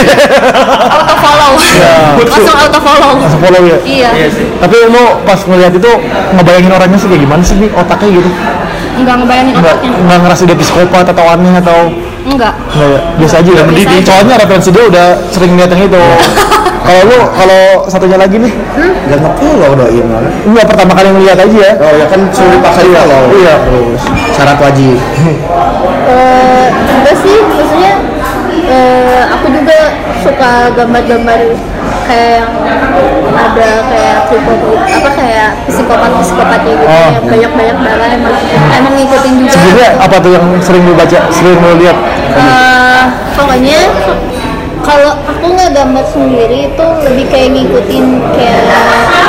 [0.89, 3.21] auto follow langsung auto follow Iya.
[3.21, 3.77] Langsung follow ya.
[3.85, 4.09] iya
[4.59, 5.91] Tapi lu pas ngeliat itu
[6.33, 8.31] ngebayangin orangnya sih kayak gimana sih nih otaknya gitu?
[8.99, 11.79] Enggak ngebayangin Enggak, otaknya enggak ngerasa dia psikopat atau aneh atau
[12.29, 13.63] enggak Enggak ya, biasa aja ya.
[13.65, 13.99] Aja.
[14.05, 15.97] Soalnya referensi dia udah sering lihat yang itu.
[16.87, 18.53] kalau lu, kalau satunya lagi nih,
[19.09, 20.33] Gak ngefollow doi malah.
[20.45, 21.73] enggak pertama kali ngeliat aja ya.
[21.81, 23.23] Oh ya kan suruh dipaksa di follow.
[23.33, 23.55] Iya.
[23.65, 24.03] Terus
[24.37, 24.97] syarat wajib.
[26.09, 27.93] Eh, enggak sih, maksudnya
[28.65, 29.77] eh, aku juga
[30.25, 31.39] suka gambar-gambar
[32.09, 32.81] kayak yang
[33.31, 37.09] ada kayak psikopat apa kayak psikopat psikopatnya gitu Oh.
[37.13, 38.35] yang banyak-banyak darah emang
[38.73, 41.97] emang ngikutin juga Sebenarnya apa tuh yang sering lu baca, sering lu lihat?
[42.33, 43.03] Eh,
[43.35, 43.81] pokoknya
[44.81, 48.61] kalau aku nggak gambar sendiri itu lebih kayak ngikutin kayak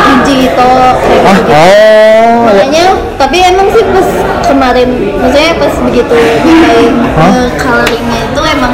[0.02, 2.32] biji gitu kayak Ah, gitu oh, ya.
[2.40, 4.08] makanya tapi emang sih pas
[4.46, 7.48] kemarin maksudnya pas begitu nyobain Hah?
[7.60, 8.74] coloringnya itu emang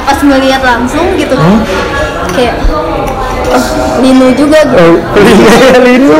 [0.00, 1.34] pas ngeliat langsung gitu
[2.30, 2.79] kayak oh
[4.02, 4.60] linu juga.
[4.64, 6.14] Gitu Oh, linu.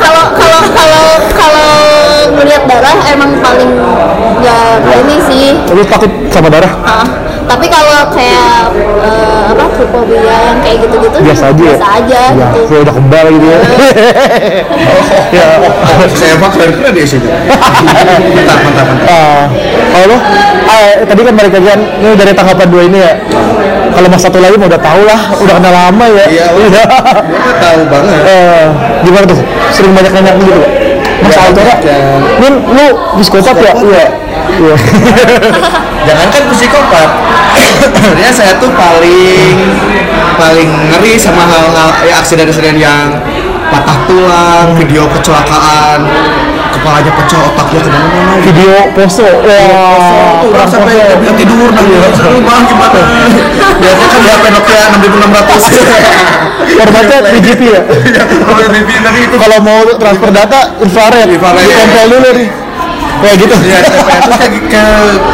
[0.00, 1.68] kalau kalau kalau kalau
[2.30, 3.70] ngeliat darah emang paling
[4.40, 6.72] nggak ini sih Lu takut sama darah?
[6.80, 7.06] Ah,
[7.44, 11.72] tapi kalau kayak eh, apa fobia yang kayak gitu-gitu Biasa aja ya?
[11.74, 13.58] biasa aja Ya, gitu kayak udah kebal gitu ya.
[15.36, 15.46] ya.
[16.10, 19.48] saya mah keren keren di sini mantap mantap mantap
[19.94, 20.16] kalau lu,
[20.66, 23.14] ah, tadi kan balik lagi kan, ini dari tanggapan dua ini ya.
[23.94, 26.26] Kalau mas satu lagi mah udah tahu lah, udah kenal lama ya.
[26.26, 26.82] Iya, Iya.
[27.46, 28.64] Gua tahu banget Eh,
[29.06, 29.38] gimana tuh?
[29.70, 30.50] Sering banyak nanya gitu
[31.34, 31.42] Pak?
[31.42, 32.86] Mas Ya, Altora, banyak yang- Nin, lu
[33.18, 33.72] psikopat ya?
[33.74, 34.06] Iya.
[34.54, 34.76] Iya.
[36.06, 37.08] jangankan psikopat
[37.56, 39.56] sebenarnya saya tuh paling
[40.36, 43.08] paling ngeri sama hal-hal ya aksiden-aksiden yang
[43.72, 46.04] patah tulang video kecelakaan
[46.74, 49.22] kepalanya pecah otaknya ke mana-mana Video poso.
[49.24, 53.00] Wah, orang sampai nggak bisa tidur nanti seru banget gimana
[53.74, 57.80] biasanya kan HP Nokia 6600 Formatnya 3GP ya?
[58.44, 61.28] kalau mimpi tadi itu Kalau mau transfer data, infrared.
[61.30, 62.48] Ditempel dulu nih.
[63.14, 63.54] Kayak gitu.
[63.64, 64.84] ya terus kayak ke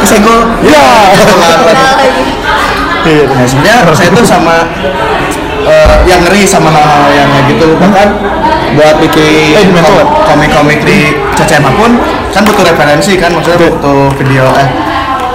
[0.04, 0.78] kesenggol Ya.
[0.78, 1.96] Nah.
[3.08, 3.24] Iya.
[3.48, 4.68] Sebenarnya saya tuh sama
[5.64, 8.08] eh, yang ngeri sama hal-hal yang kayak gitu bahkan
[8.76, 9.66] buat bikin Eh,
[10.28, 11.90] komik-komik di CCMA pun
[12.30, 14.68] kan butuh referensi kan maksudnya butuh video eh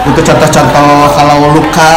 [0.05, 1.91] butuh contoh-contoh kalau luka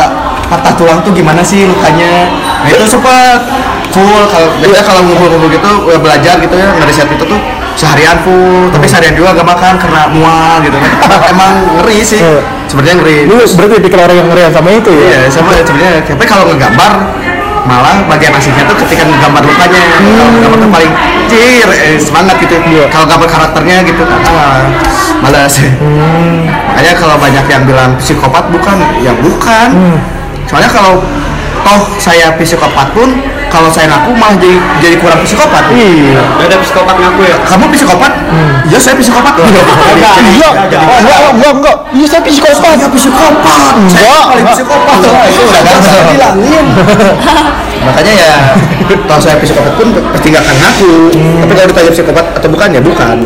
[0.49, 2.33] patah tulang tuh gimana sih lukanya?
[2.65, 3.45] Nah itu sempat
[3.93, 7.41] full kalau biasanya kalau ngumpul-ngumpul gitu ya belajar gitu ya ngeriset itu tuh
[7.77, 10.91] seharian full tapi seharian juga gak makan karena mual gitu kan.
[11.37, 12.21] Emang ngeri sih
[12.65, 13.17] sebenarnya ngeri.
[13.29, 15.05] Lu berarti tipikal orang yang ngerian sama itu ya?
[15.05, 16.01] Iya, sama sebenarnya.
[16.09, 16.93] Tapi kalau ngegambar
[17.69, 19.83] malah bagian asiknya tuh ketika ngegambar lukanya.
[20.01, 20.93] Kalau ngegambar tuh paling
[21.29, 22.57] cir, eh, semangat gitu.
[22.89, 24.65] Kalau gambar karakternya gitu, ah,
[25.21, 25.61] malas.
[26.73, 29.69] Makanya kalau banyak yang bilang psikopat bukan, ya bukan.
[30.49, 31.05] Soalnya kalau
[31.65, 33.09] toh saya psikopat pun
[33.49, 35.73] kalau saya ngaku malah jadi jadi kurang psikopat.
[35.73, 36.21] Iya.
[36.37, 37.37] Ada psikopat ngaku ya?
[37.49, 38.13] Kamu psikopat?
[38.69, 39.33] Iya, saya psikopat.
[39.41, 39.65] Enggak,
[40.37, 41.77] iya, enggak, enggak, enggak.
[41.97, 42.77] Iya, saya psikopat.
[42.77, 43.73] Saya psikopat.
[43.89, 44.57] Saya Enggak, paling enggak.
[44.61, 44.99] psikopat.
[45.33, 46.67] Itu udah saya bilangin.
[47.79, 48.33] Makanya ya,
[49.09, 50.93] kalau saya psikopat pun pasti nggak akan ngaku.
[51.41, 53.17] Tapi kalau ditanya psikopat atau bukan ya bukan.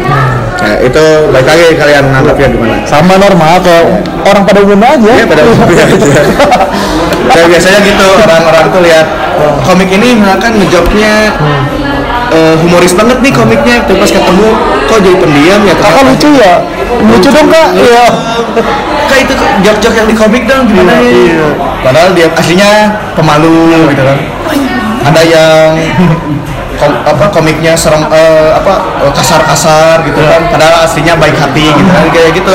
[0.62, 2.76] Nah, itu baik lagi kalian menganggapnya gimana.
[2.86, 3.84] Sama normal kayak
[4.22, 5.12] orang pada umumnya aja.
[5.18, 6.22] Ya pada umumnya aja.
[7.30, 9.06] Kayak biasanya gitu orang-orang tuh lihat
[9.62, 11.14] komik ini misalkan ngejobnya
[12.32, 14.48] eh, humoris banget nih komiknya, tapi pas ketemu
[14.88, 15.74] kok jadi pendiam ya.
[15.76, 16.54] Kakak lucu ya?
[17.04, 17.68] Lucu dong kak?
[17.76, 18.04] Iya.
[19.06, 19.32] Kak itu
[19.62, 21.12] jok-jok yang di komik dong gimana Iya, ya?
[21.12, 21.48] iya.
[21.82, 22.70] Padahal dia aslinya
[23.12, 24.18] pemalu gitu kan.
[25.02, 25.68] Ada yang
[26.78, 28.72] kom- apa komiknya serem eh, apa
[29.12, 30.48] kasar-kasar gitu kan.
[30.48, 32.52] Padahal aslinya baik hati gitu kan kayak gitu.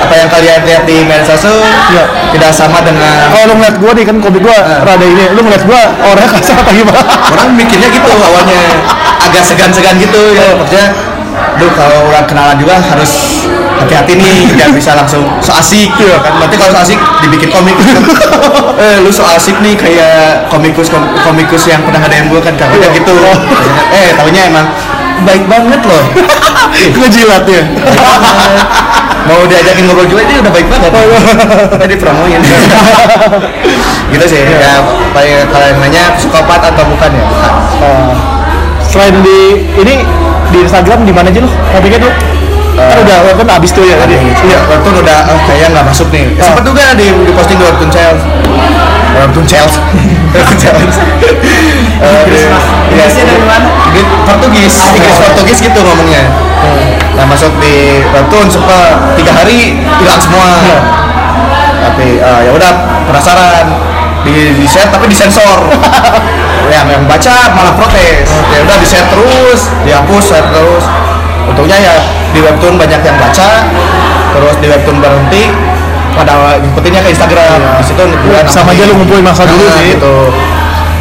[0.00, 1.54] Apa yang kalian lihat di media sosial
[1.90, 2.04] Iya.
[2.32, 5.64] tidak sama dengan Kalau lu ngeliat gua nih kan komik gua rada ini, lu ngeliat
[5.64, 7.02] gua orangnya kasar apa gimana?
[7.30, 8.58] orang mikirnya gitu awalnya
[9.20, 10.54] agak segan-segan gitu ya.
[10.54, 10.88] Maksudnya
[11.54, 13.42] Duh kalau orang kenalan juga harus
[13.74, 16.38] hati-hati nih biar bisa langsung so asik gitu kan.
[16.38, 17.74] Nanti kalau so asik dibikin komik
[18.82, 22.54] eh lu so asik nih kayak komikus kom- komikus yang pernah ada yang gue kan
[22.54, 23.14] katanya gitu.
[23.90, 24.66] Eh taunya emang
[25.26, 26.04] baik banget loh.
[26.98, 27.62] Ngejilat ya.
[29.24, 30.90] Mau diajakin ngobrol juga itu udah baik banget
[31.80, 32.40] tadi promoin
[34.12, 34.80] gitu sih ya
[35.16, 37.52] kayak kalian nanya psikopat atau bukan ya bukan
[37.84, 38.12] Ah.
[38.86, 40.06] Selain di ini
[40.54, 41.50] di Instagram di mana aja lu?
[41.74, 42.12] Komiknya tuh?
[42.78, 44.14] Kan udah kan abis tuh ya tadi.
[44.14, 46.30] Iya, webtoon udah oh, kayaknya nggak masuk nih.
[46.38, 46.46] Ah.
[46.54, 48.22] Sempat juga di, di posting di webtoon Chels.
[49.18, 49.74] Webtoon Chels.
[50.34, 50.96] Webtoon Chels.
[51.98, 52.46] Eh, di-
[52.94, 53.06] Iya,
[53.90, 56.22] Di Portugis, Inggris Portugis gitu ngomongnya.
[57.14, 60.58] Nah masuk di webtoon sempat tiga hari hilang semua.
[61.84, 62.72] Tapi eh, ya udah
[63.06, 63.66] penasaran
[64.24, 65.68] di, di share tapi disensor.
[66.74, 68.28] yang yang baca malah protes.
[68.50, 70.84] Ya udah di share terus, dihapus share terus.
[71.44, 71.94] Untungnya ya
[72.32, 73.48] di webtoon banyak yang baca,
[74.32, 75.52] terus di webtoon berhenti
[76.16, 77.58] pada ngikutinnya ke Instagram.
[77.78, 79.92] Di situ gue Sama aja lu ngumpulin masa dulu Nah, sih.
[79.94, 80.16] gitu.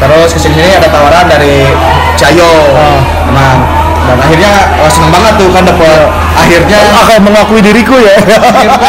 [0.04, 1.72] Terus ke sini sini ada tawaran dari
[2.20, 3.00] Cayo, Ah.
[3.32, 3.58] emang
[4.04, 4.52] dan akhirnya
[4.84, 6.00] oh, seneng banget tuh kan dapat
[6.36, 8.14] akhirnya Akan mengakui diriku ya.
[8.20, 8.80] akhirnya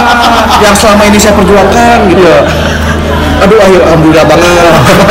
[0.65, 2.27] yang selama ini saya perjuangkan gitu.
[3.45, 4.55] Aduh, akhir alhamdulillah banget.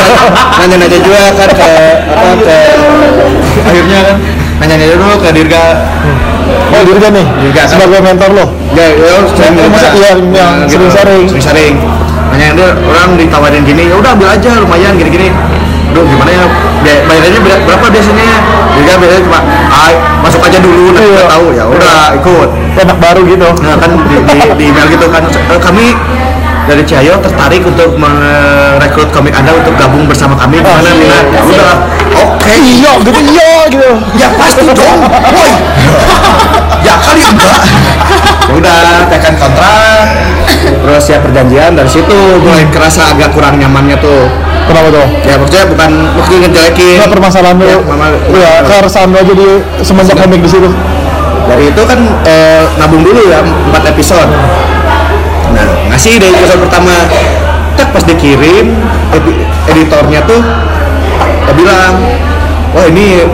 [0.60, 1.72] Nanya-nanya juga kan ke
[2.10, 2.58] apa ke
[3.68, 4.16] akhirnya kan
[4.63, 5.63] nanya-nanya dulu ke Dirga.
[6.74, 7.26] Oh, Dirga nih.
[7.46, 7.68] Dirga, kan?
[7.70, 8.46] sebagai mentor lo.
[8.74, 11.26] Ya, ya sering Oh, masa iya, yang sering sharing.
[11.30, 11.76] Sering-sering.
[12.34, 15.30] Nanya dia orang ditawarin gini, ya udah ambil aja lumayan gini-gini.
[15.94, 16.46] Aduh, gimana ya?
[16.84, 18.38] Bayarannya ber- berapa biasanya?
[18.84, 21.24] Kan biasanya cuma ah, masuk aja dulu nanti Iya.
[21.26, 22.50] tahu ya udah ikut.
[22.76, 23.48] Enak baru gitu.
[23.62, 25.24] Nah kan di, di, di email gitu kan.
[25.24, 25.86] "Eh, kami
[26.63, 30.60] dari Cahyo tertarik untuk merekrut komik anda untuk gabung bersama kami.
[30.60, 30.93] Gimana iya.
[30.93, 31.76] minat ya udah.
[32.13, 32.54] Oke.
[32.54, 33.89] Iya gitu iya gitu.
[34.15, 35.00] Ya pasti dong.
[35.08, 35.52] Woi
[36.86, 37.60] ya kali enggak
[38.43, 39.72] ya udah tekan kontrak
[40.84, 44.28] terus ya perjanjian dari situ mulai kerasa agak kurang nyamannya tuh.
[44.63, 45.08] Kenapa tuh?
[45.24, 46.96] Ya maksudnya bukan maksudnya ngejelekin.
[47.00, 49.48] Nggak permasalahan ya, lu mama, ya keresahan lu aja di
[49.80, 50.67] semenjak komik di situ.
[51.48, 54.32] Dari itu kan eh, nabung dulu ya 4 episode.
[55.56, 56.96] Nah ngasih dari episode pertama.
[57.74, 58.69] Tak pas dikirim
[59.12, 60.38] edi- editornya tuh
[61.43, 61.98] dia bilang
[62.72, 63.26] wah ini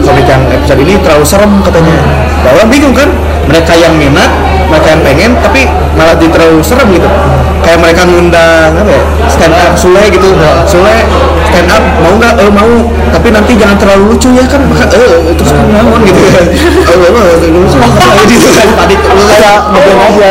[0.00, 1.94] komik yang episode ini terlalu serem katanya.
[2.42, 3.10] Nah, orang bingung kan?
[3.46, 4.26] Mereka yang minat
[4.66, 7.08] mereka yang pengen tapi malah di terlalu serem gitu.
[7.64, 10.28] Kayak mereka ngundang apa ya stand up Sule gitu.
[10.68, 10.96] Sule
[11.50, 12.34] stand up mau nggak?
[12.38, 12.72] Eh mau.
[13.10, 14.60] Tapi nanti jangan terlalu lucu ya kan?
[14.70, 16.18] Maka eh terus naon gitu.
[16.20, 16.42] Ya
[16.86, 18.94] oh oh lucu gitu kan tadi.
[18.94, 20.30] Lu kayak ngobrol aja.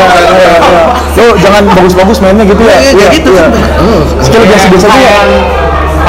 [1.15, 2.75] Lu jangan bagus-bagus mainnya gitu ya.
[2.79, 3.45] Iya, gitu iya.
[4.23, 5.13] Skill biasa-biasa aja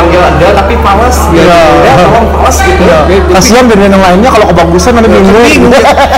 [0.07, 1.61] ya panggil anda tapi pawas Iya.
[1.99, 2.83] tolong pawas gitu.
[2.87, 2.99] Iya.
[3.35, 5.35] kasihan band yang lainnya kalau kebagusan nanti bingung.
[5.35, 5.73] bingung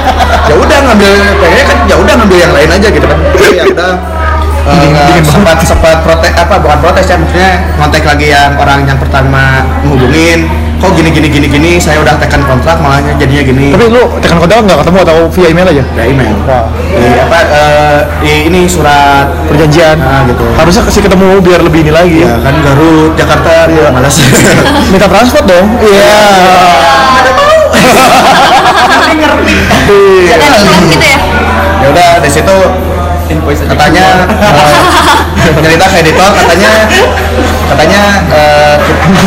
[0.50, 3.18] ya udah ngambil pengennya kan ya udah ngambil yang lain aja gitu kan.
[3.48, 3.64] Ya
[5.24, 10.67] sempat sempat protes apa bukan protes ya maksudnya kontak lagi yang orang yang pertama menghubungin
[10.78, 13.66] kok gini gini gini gini saya udah tekan kontrak malah jadinya gini.
[13.74, 15.84] Tapi lu tekan kontak nggak ketemu atau via email aja?
[15.98, 16.34] Ya email.
[16.46, 16.64] Wah.
[16.94, 19.98] di apa eh, di ini surat perjanjian.
[19.98, 20.44] Nah, gitu.
[20.54, 22.22] harusnya kasih ketemu biar lebih ini lagi.
[22.22, 24.22] Ya kan Garut Jakarta ya malas.
[24.94, 25.66] Minta transport dong.
[25.82, 26.14] Iya.
[30.28, 31.18] Jadi langsung gitu ya.
[31.78, 32.56] ya udah dari situ
[33.68, 34.06] katanya
[35.44, 36.70] eh, cerita ke editor katanya
[37.68, 38.02] katanya
[38.32, 38.76] eh,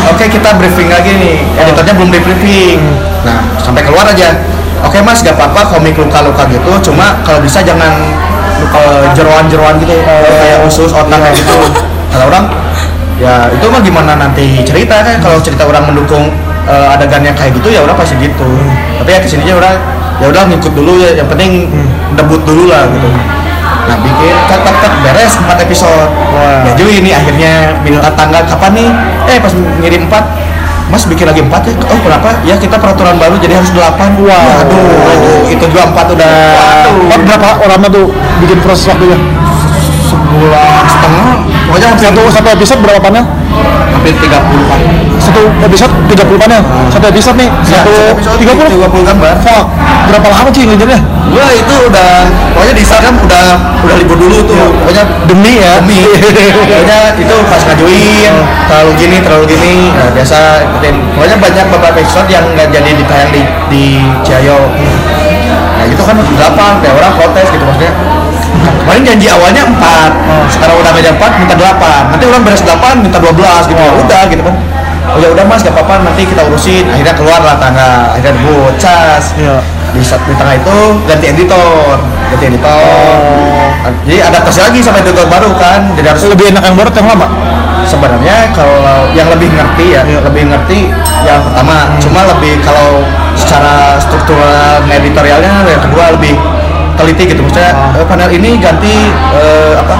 [0.09, 1.37] oke kita briefing lagi nih.
[1.61, 2.79] Editornya belum di briefing.
[3.21, 4.33] Nah sampai keluar aja.
[4.81, 6.91] Oke mas gak apa-apa komik luka-luka gitu.
[6.91, 7.93] Cuma kalau bisa jangan
[8.65, 9.93] eh, jeroan-jeroan gitu.
[10.05, 11.57] Kayak usus otak kayak gitu.
[12.11, 12.45] Kata orang
[13.21, 15.21] ya itu mah gimana nanti cerita kan?
[15.21, 16.33] Kalau cerita orang mendukung
[16.65, 18.49] eh, adegan yang kayak gitu ya udah pasti gitu.
[18.97, 19.73] Tapi ya ke sininya udah
[20.21, 21.13] ya udah ngikut dulu ya.
[21.21, 21.51] Yang penting
[22.17, 23.09] debut dulu lah gitu
[23.91, 26.63] nah bikin cut cut beres 4 episode Wah.
[26.63, 28.89] ya Jui ini akhirnya minta tanggal kapan nih
[29.27, 30.47] eh pas ngirim 4
[30.91, 31.73] Mas bikin lagi 4 ya?
[31.87, 32.35] Oh kenapa?
[32.43, 33.79] Ya kita peraturan baru jadi harus 8
[34.27, 34.27] Wow.
[34.27, 36.33] Aduh, itu juga 4 udah
[37.07, 38.11] Empat berapa lama tuh
[38.43, 39.15] bikin proses waktunya
[40.11, 43.23] sebulan setengah Pokoknya satu satu episode berapa panel
[43.95, 44.79] hampir 30 kan
[45.23, 47.93] satu episode 30 panel satu episode nih satu
[48.41, 49.65] tiga puluh 30 gambar fuck
[50.09, 50.99] berapa lama sih ngejarnya
[51.31, 53.45] Gua itu udah pokoknya di Instagram udah
[53.87, 54.67] udah libur dulu tuh.
[54.83, 56.03] Pokoknya demi ya demi.
[56.67, 58.33] pokoknya itu pas ngajuin
[58.67, 59.95] terlalu gini terlalu gini.
[59.95, 60.95] Nah, biasa ikutin.
[61.15, 63.83] Pokoknya banyak beberapa episode yang nggak jadi ditayang di di
[64.27, 64.59] Ciayo.
[65.79, 67.93] Nah itu kan delapan, kayak orang protes gitu maksudnya.
[68.61, 73.17] Kemarin janji awalnya 4 Sekarang udah meja 4 minta 8 Nanti orang beres 8 minta
[73.17, 73.81] 12 gitu.
[73.81, 74.55] Ya Udah gitu kan.
[75.11, 76.87] Oh ya udah mas gak apa-apa nanti kita urusin.
[76.87, 79.59] Akhirnya keluar lah tangga Akhirnya debut cas Iya.
[79.91, 81.99] di saat di tengah itu ganti editor
[82.31, 82.79] ganti editor.
[84.07, 87.27] Jadi adaptasi lagi sama editor baru kan jadi harus lebih enak yang baru yang lama?
[87.83, 90.95] Sebenarnya kalau yang lebih ngerti ya lebih ngerti
[91.27, 91.91] yang pertama.
[91.99, 93.03] Cuma lebih kalau
[93.35, 96.39] secara struktural editorialnya yang kedua lebih
[97.01, 97.41] teliti gitu.
[97.41, 98.93] Maksudnya eh, panel ini ganti
[99.35, 99.95] eh, apa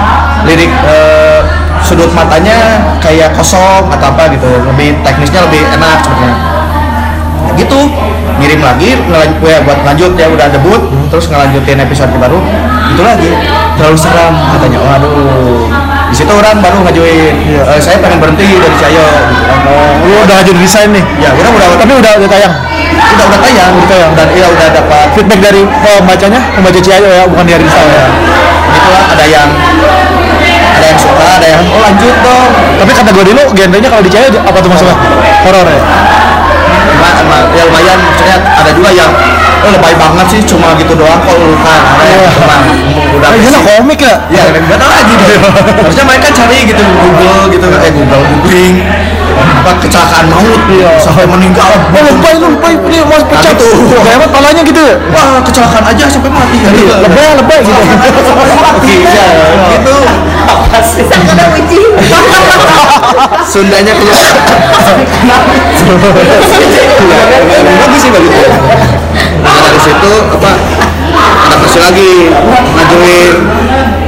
[0.46, 1.42] lirik eh,
[1.82, 4.48] sudut matanya kayak kosong atau apa gitu.
[4.48, 6.38] Lebih teknisnya lebih enak sebenarnya.
[7.42, 7.80] Nah, gitu.
[8.42, 8.98] Ngirim lagi
[9.46, 10.82] ya, buat lanjut ya udah debut
[11.14, 12.42] terus ngelanjutin episode baru.
[12.94, 13.30] Itu lagi.
[13.78, 14.80] Terlalu seram katanya.
[14.82, 15.81] Waduh
[16.12, 19.64] di situ orang baru ngajuin "Eh, saya pengen berhenti dari Cayo gitu kan.
[20.04, 21.04] lu udah ngajuin desain nih?
[21.24, 22.54] Ya udah udah tapi udah udah tayang?
[23.16, 23.72] Udah udah tayang.
[23.80, 24.12] Udah tayang.
[24.20, 25.08] dan iya udah dapat.
[25.16, 26.42] Feedback dari pembacanya?
[26.52, 28.06] Pembaca Ciayo ya bukan dari desain ya
[28.72, 29.50] itulah ada yang
[30.72, 32.50] ada yang suka ada yang oh lanjut dong.
[32.82, 34.96] Tapi kategori lu genrenya kalau di Ciayo apa tuh maksudnya?
[35.48, 35.80] Horor ya?
[36.92, 39.12] Cuma ya lumayan maksudnya ada juga yang
[39.62, 42.28] oh lebay banget sih cuma gitu doang kok lu kan Iya.
[42.34, 42.56] cuma
[43.12, 45.38] udah Ah, gila komik ya Ya, nggak tahu lagi deh.
[45.78, 48.76] Harusnya mereka cari gitu di Google gitu, eh Google googling
[49.32, 50.62] apa kecelakaan maut
[50.98, 51.70] sampai meninggal.
[51.94, 53.64] Oh lebay lebay dia mau pecah gitu.
[53.88, 56.70] tuh kayak apa palanya gitu ya Wah kecelakaan aja sampai mati ya.
[57.00, 57.82] lebay lebay gitu
[58.58, 59.26] mati ya.
[59.72, 59.96] Gitu.
[60.82, 61.82] Sangka ada uji.
[63.46, 64.34] Sundanya keluar.
[67.52, 68.32] Ya, bagus sih bagus.
[69.42, 70.52] Nah, dari situ apa
[71.50, 72.12] adaptasi lagi
[72.78, 73.36] ngajuin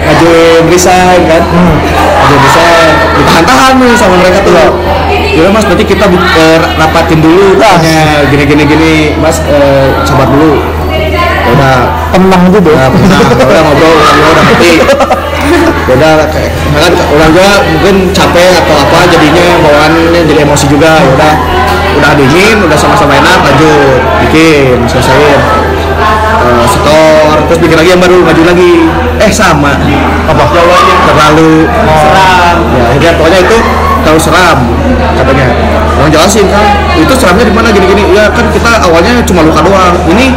[0.04, 1.44] ngajuin desain kan?
[1.44, 4.54] Ngajuin desain ditahan-tahan nih sama mereka tuh.
[5.34, 8.94] Ya mas berarti kita eh, rapatin dulu tanya gini gini gini.
[9.18, 10.62] Mas eh, sabar dulu.
[11.44, 11.80] Ya udah.
[12.14, 14.72] Tenang gitu Nah, pernah, udah ngobrol, udah udah ngerti.
[15.90, 21.02] Ya udah kayak kan orang juga mungkin capek atau apa jadinya bawaannya jadi emosi juga.
[21.02, 21.34] Ya udah
[21.98, 24.00] udah dingin, udah sama-sama enak lanjut.
[24.28, 25.42] Bikin selesaiin.
[26.44, 28.74] Eh, setor terus bikin lagi yang baru maju lagi.
[29.22, 29.80] Eh sama.
[30.28, 30.44] Apa
[31.08, 31.70] terlalu.
[32.02, 32.58] Seram.
[32.74, 33.58] Ya akhirnya pokoknya itu
[34.04, 34.60] terlalu seram
[35.16, 35.48] katanya.
[35.94, 36.66] Orang jelasin kan
[36.98, 37.68] itu seramnya di mana?
[37.72, 38.04] Gini-gini.
[38.12, 39.96] Ya kan kita awalnya cuma luka doang.
[40.12, 40.36] Ini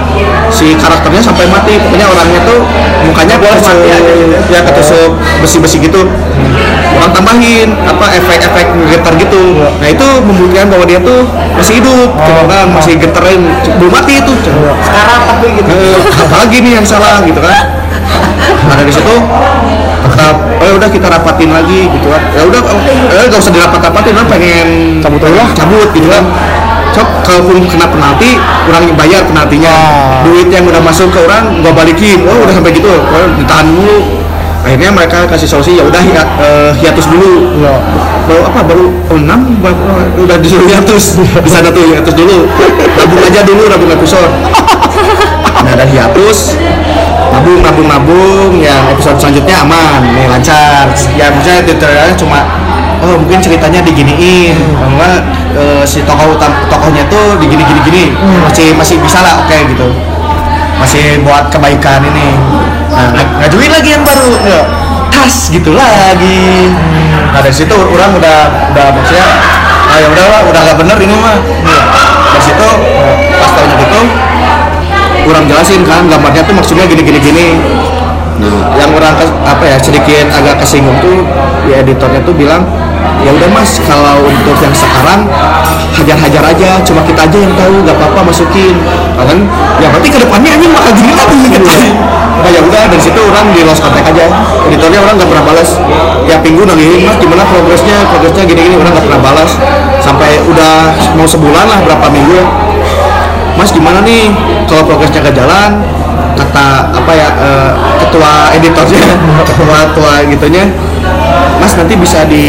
[0.52, 1.80] si karakternya sampai mati.
[1.80, 2.61] Pokoknya orangnya tuh
[3.09, 3.78] mukanya ketusuk.
[4.52, 4.61] ya.
[4.62, 5.11] Ketusuk.
[5.42, 6.07] Besi-besi gitu
[6.97, 9.42] orang tambahin apa efek-efek getar gitu
[9.80, 13.40] nah itu membuktikan bahwa dia tuh masih hidup gitu kan masih getarin
[13.76, 14.32] belum mati itu
[14.84, 15.72] sekarang tapi gitu
[16.24, 17.64] apalagi nih yang salah gitu kan
[18.66, 19.14] nah dari situ
[20.07, 20.26] kita
[20.62, 22.80] oh udah kita rapatin lagi gitu kan ya udah oh,
[23.12, 24.68] eh gak usah dirapat-rapatin orang pengen
[25.03, 25.49] Cabut aja lah.
[25.53, 26.24] cabut gitu kan
[26.97, 28.40] Cok, kalaupun kena penalti,
[28.72, 29.68] orang bayar penaltinya.
[29.68, 30.24] Ah.
[30.24, 32.24] Duit yang udah masuk ke orang, gua balikin.
[32.24, 32.88] Oh, udah sampai gitu.
[32.88, 34.24] Oh, ditahan dulu.
[34.67, 37.55] Akhirnya mereka kasih solusi, ya udah hiat, eh, hiatus dulu.
[37.55, 37.79] Iya.
[38.27, 38.61] Baru apa?
[38.67, 41.23] Baru oh, enam, oh, udah disuruh hiatus.
[41.47, 42.51] Di sana tuh hiatus dulu.
[42.99, 44.27] Nabung aja dulu, nabung episode.
[45.62, 46.59] Nah, ada hiatus.
[47.31, 48.51] Nabung, nabung, nabung.
[48.59, 50.91] Yang episode selanjutnya aman, nih lancar.
[51.14, 52.43] Ya, maksudnya tutorialnya cuma
[53.07, 55.21] oh mungkin ceritanya diginiin bahwa
[55.55, 58.05] eh, si tokoh utam tokohnya tuh digini gini gini
[58.41, 59.87] masih masih bisa lah oke gitu
[60.81, 62.37] masih buat kebaikan ini.
[62.93, 64.61] Nah ng- ngajuin lagi yang baru ya.
[65.11, 66.70] Tas gitu lagi.
[67.33, 68.39] Nah dari situ orang udah
[68.72, 69.29] udah maksudnya
[69.87, 71.37] ah ya udahlah udah gak bener ini mah.
[72.37, 72.68] Dari situ
[73.41, 74.01] pas tahunya gitu
[75.27, 77.18] kurang jelasin kan gambarnya tuh maksudnya gini gini.
[77.18, 77.47] Gini
[78.77, 79.16] yang orang
[79.49, 81.24] apa ya sedikit agak kesinggung tuh
[81.64, 82.68] ya editornya tuh bilang
[83.24, 85.26] ya udah mas kalau untuk yang sekarang
[85.96, 86.70] hajar-hajar aja.
[86.84, 88.76] Cuma kita aja yang tahu nggak apa-apa masukin.
[89.16, 89.38] Kan?
[89.80, 91.72] Ya berarti ke depannya ini bakal gini lagi gitu
[92.36, 94.30] nah ya udah dari situ orang di lost contact aja.
[94.70, 95.70] Editornya orang nggak pernah balas.
[96.30, 98.07] Ya minggu nangihin mas gimana progresnya?
[98.07, 99.50] Progresnya gini-gini orang nggak pernah balas.
[99.98, 102.40] Sampai udah mau sebulan lah berapa minggu.
[103.57, 104.30] Mas gimana nih?
[104.68, 105.80] Kalau progresnya gak jalan
[106.36, 107.70] kata apa ya eh,
[108.04, 109.04] ketua editornya.
[109.48, 110.68] Ketua tua gitunya
[111.57, 112.45] Mas nanti bisa di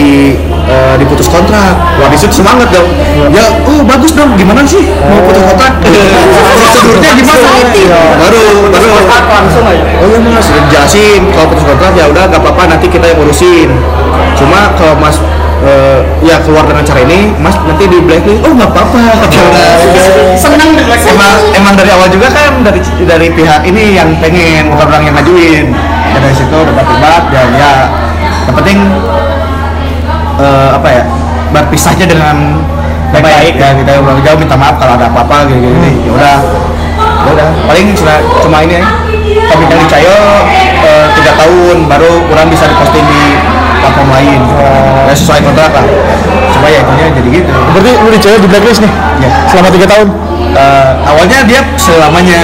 [0.68, 1.74] eh, diputus kontrak.
[1.98, 2.88] Wah di situ semangat dong.
[3.32, 4.36] Ya oh bagus dong.
[4.36, 5.74] Gimana sih mau putus kontrak?
[6.62, 7.42] Prosedurnya gimana?
[8.20, 8.90] Baru baru.
[9.08, 9.84] Langsung aja.
[10.04, 10.48] Oh iya mas.
[10.52, 12.78] Udah dijelasin kalau putus kontrak ya udah gak apa-apa.
[12.78, 13.70] Nanti kita yang urusin
[14.38, 15.18] cuma kalau mas
[15.66, 18.46] eh, ya keluar dengan cara ini mas nanti di blacklist.
[18.46, 19.02] Oh nggak apa-apa.
[20.44, 25.04] Seneng emang emang dari awal juga kan dari dari pihak ini yang pengen bukan orang
[25.10, 25.74] yang ngajuin.
[26.14, 27.74] Ya dari situ debat-debat dan ya
[28.48, 28.80] yang penting
[30.40, 31.04] eh, apa ya
[31.52, 32.36] berpisahnya dengan
[33.12, 33.56] baik-baik.
[33.56, 36.38] ya kita udah jauh minta maaf kalau ada apa-apa gitu gini ya udah.
[36.98, 37.50] Ya udah.
[37.68, 38.80] Paling cuma cuma ini
[39.48, 40.18] yang dicayo
[40.84, 43.24] eh, tiga tahun baru kurang bisa diposting di
[43.84, 44.42] platform lain.
[45.08, 45.86] Ya sesuai kontrak lah.
[46.52, 47.52] Cuma ya intinya jadi gitu.
[47.76, 48.92] Berarti lu dicari di blacklist nih?
[49.24, 49.30] Ya.
[49.52, 50.08] selama tiga tahun?
[50.58, 52.40] Eh, awalnya dia selamanya.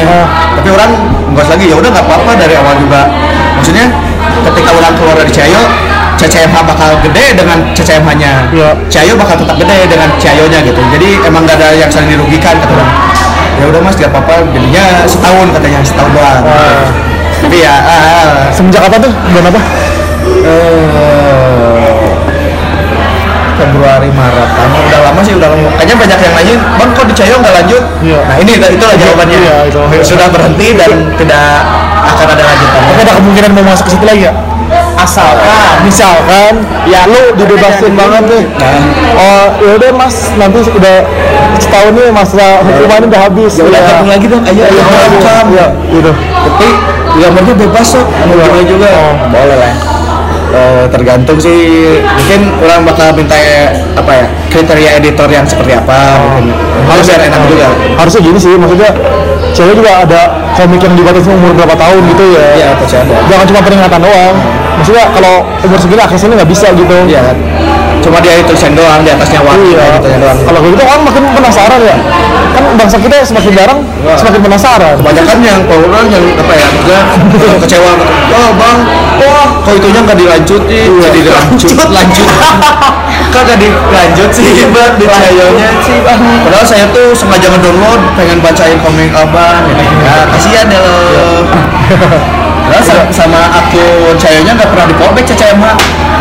[0.60, 0.92] Tapi orang
[1.34, 1.66] nggak lagi.
[1.72, 3.02] Ya udah nggak apa-apa dari awal juga.
[3.60, 3.86] Maksudnya
[4.52, 5.64] ketika orang keluar dari Ciayo
[6.24, 8.72] CCMH bakal gede dengan CCMH nya Iya.
[8.88, 10.80] Ciayo bakal tetap gede dengan Ciayo nya gitu.
[10.96, 12.92] Jadi emang gak ada yang saling dirugikan kata orang.
[13.60, 16.44] Ya udah mas gak apa-apa jadinya setahun katanya setahun doang.
[17.44, 19.12] Tapi ya ah, semenjak apa tuh?
[19.12, 19.62] Bulan apa?
[20.48, 22.08] Eh,
[23.60, 24.50] Februari Maret.
[24.56, 25.70] Lama udah lama sih udah lama.
[25.76, 27.84] Kayaknya banyak yang nanyain bang kok di Cayo nggak lanjut?
[28.00, 28.20] Iya.
[28.24, 29.40] nah ini itulah jawabannya.
[29.44, 29.80] Iya, itu.
[30.16, 31.46] sudah berhenti dan tidak
[32.08, 32.82] akan ada lanjutan.
[32.88, 34.34] Tapi ada kemungkinan mau masuk ke situ lagi ya
[35.04, 35.76] asalkan.
[35.86, 36.54] Misalkan
[36.88, 38.44] ya lu dibebasin banget nih.
[39.14, 40.98] Oh ya udah mas nanti udah
[41.60, 43.54] setahun nih masa hukumannya udah habis.
[43.60, 44.44] Ya udah gabung lagi dong.
[44.48, 46.12] Ayo ayo welcome ya gitu
[46.44, 46.68] tapi
[47.20, 48.08] ya mereka bebas kok.
[48.08, 48.90] Mau gimana juga.
[49.30, 49.74] Boleh lah.
[50.54, 51.62] Eh, tergantung sih.
[52.06, 53.34] Mungkin orang bakal minta
[53.98, 56.22] apa ya kriteria editor yang seperti apa.
[56.22, 56.54] Mungkin
[56.86, 57.68] harus biar enak juga.
[57.98, 58.92] Harusnya gini sih maksudnya
[59.54, 60.22] cewek juga ada
[60.54, 62.46] komik yang dibatasi umur berapa tahun gitu ya.
[62.54, 63.16] Iya, pasti ada.
[63.30, 64.38] jangan cuma peringatan doang
[64.80, 66.96] maksudnya kalau umur segini akhirnya nggak bisa gitu.
[67.08, 67.22] Iya,
[68.04, 69.86] cuma dia tulisan doang di atasnya waktu Iya.
[70.02, 70.38] gitu doang.
[70.44, 71.98] Kalau gitu orang makin penasaran ya.
[72.54, 73.80] Kan bangsa kita semakin jarang
[74.14, 74.94] semakin penasaran.
[75.02, 76.98] kebanyakan yang orang yang apa ya juga
[77.66, 77.92] kecewa
[78.34, 78.78] oh bang
[79.18, 80.90] wah kok itunya nggak dilanjutin?
[81.02, 82.28] Jadi dilanjut lanjut.
[83.34, 86.20] Kok nggak dilanjut sih bang di cayonya sih bang.
[86.46, 90.82] Padahal saya tuh sengaja ngedownload pengen bacain komik abang gitu ya kasihan ya
[92.84, 95.68] Padahal sa- sama akun Cayonya nggak pernah di fallback CCMH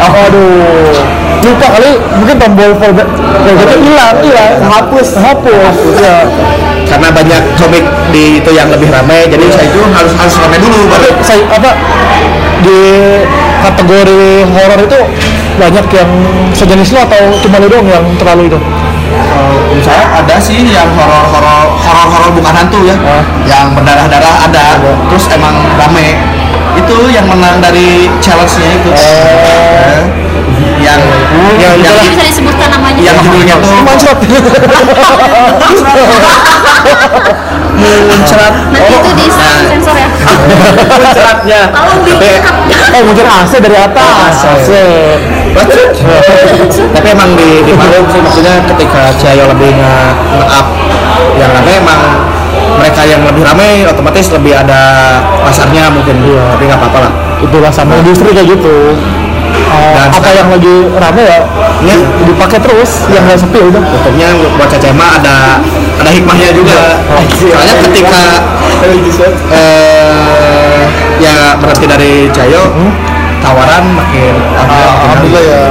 [0.02, 0.94] Aduh,
[1.42, 6.26] lupa kali mungkin tombol fallback fallbacknya hilang, hilang, hapus, hapus, ya.
[6.86, 7.84] karena banyak komik
[8.14, 11.70] di itu yang lebih ramai jadi saya itu harus harus ramai dulu baru saya apa
[12.62, 12.78] di
[13.62, 14.98] kategori horor itu
[15.58, 16.10] banyak yang
[16.50, 18.58] sejenis lo atau cuma lo doang yang terlalu itu?
[19.12, 19.54] Kalau
[19.84, 22.96] saya ada sih yang horor horor horor horor bukan hantu ya.
[23.06, 23.22] Ah.
[23.46, 24.80] yang berdarah darah ada.
[25.12, 26.16] Terus emang rame
[26.72, 28.90] itu yang menang dari challenge-nya itu.
[28.92, 30.00] Eh,
[30.82, 30.98] yang
[31.62, 33.00] yang yang, bisa disebutkan namanya.
[33.00, 34.18] yang judulnya tuh Mancrat.
[37.78, 40.08] muncrat nanti itu di sensor ya.
[40.10, 42.54] Muncratnya tolong diungkap
[42.92, 44.36] Oh, muncrat AC dari atas.
[44.44, 44.68] AC.
[46.92, 49.96] tapi emang di di Marum sih maksudnya ketika Ciayo lebih nge
[50.48, 50.66] up
[51.36, 52.00] yang rame emang
[52.78, 54.80] mereka yang lebih ramai otomatis lebih ada
[55.44, 56.16] pasarnya mungkin.
[56.24, 57.12] Tapi nggak apa-apa lah.
[57.42, 58.94] Itulah sama industri kayak gitu.
[59.52, 61.40] Eh, Dan apa yang lagi rame ya?
[61.82, 61.96] Iya.
[62.24, 63.82] dipakai terus yang nggak sepi udah.
[63.82, 65.60] Untungnya buat CCMA ada
[66.00, 67.00] ada hikmahnya juga.
[67.36, 68.22] Soalnya ketika
[69.52, 70.82] eh
[71.20, 72.72] ya berarti dari Cayo
[73.42, 75.62] tawaran makin alhamdulillah ya.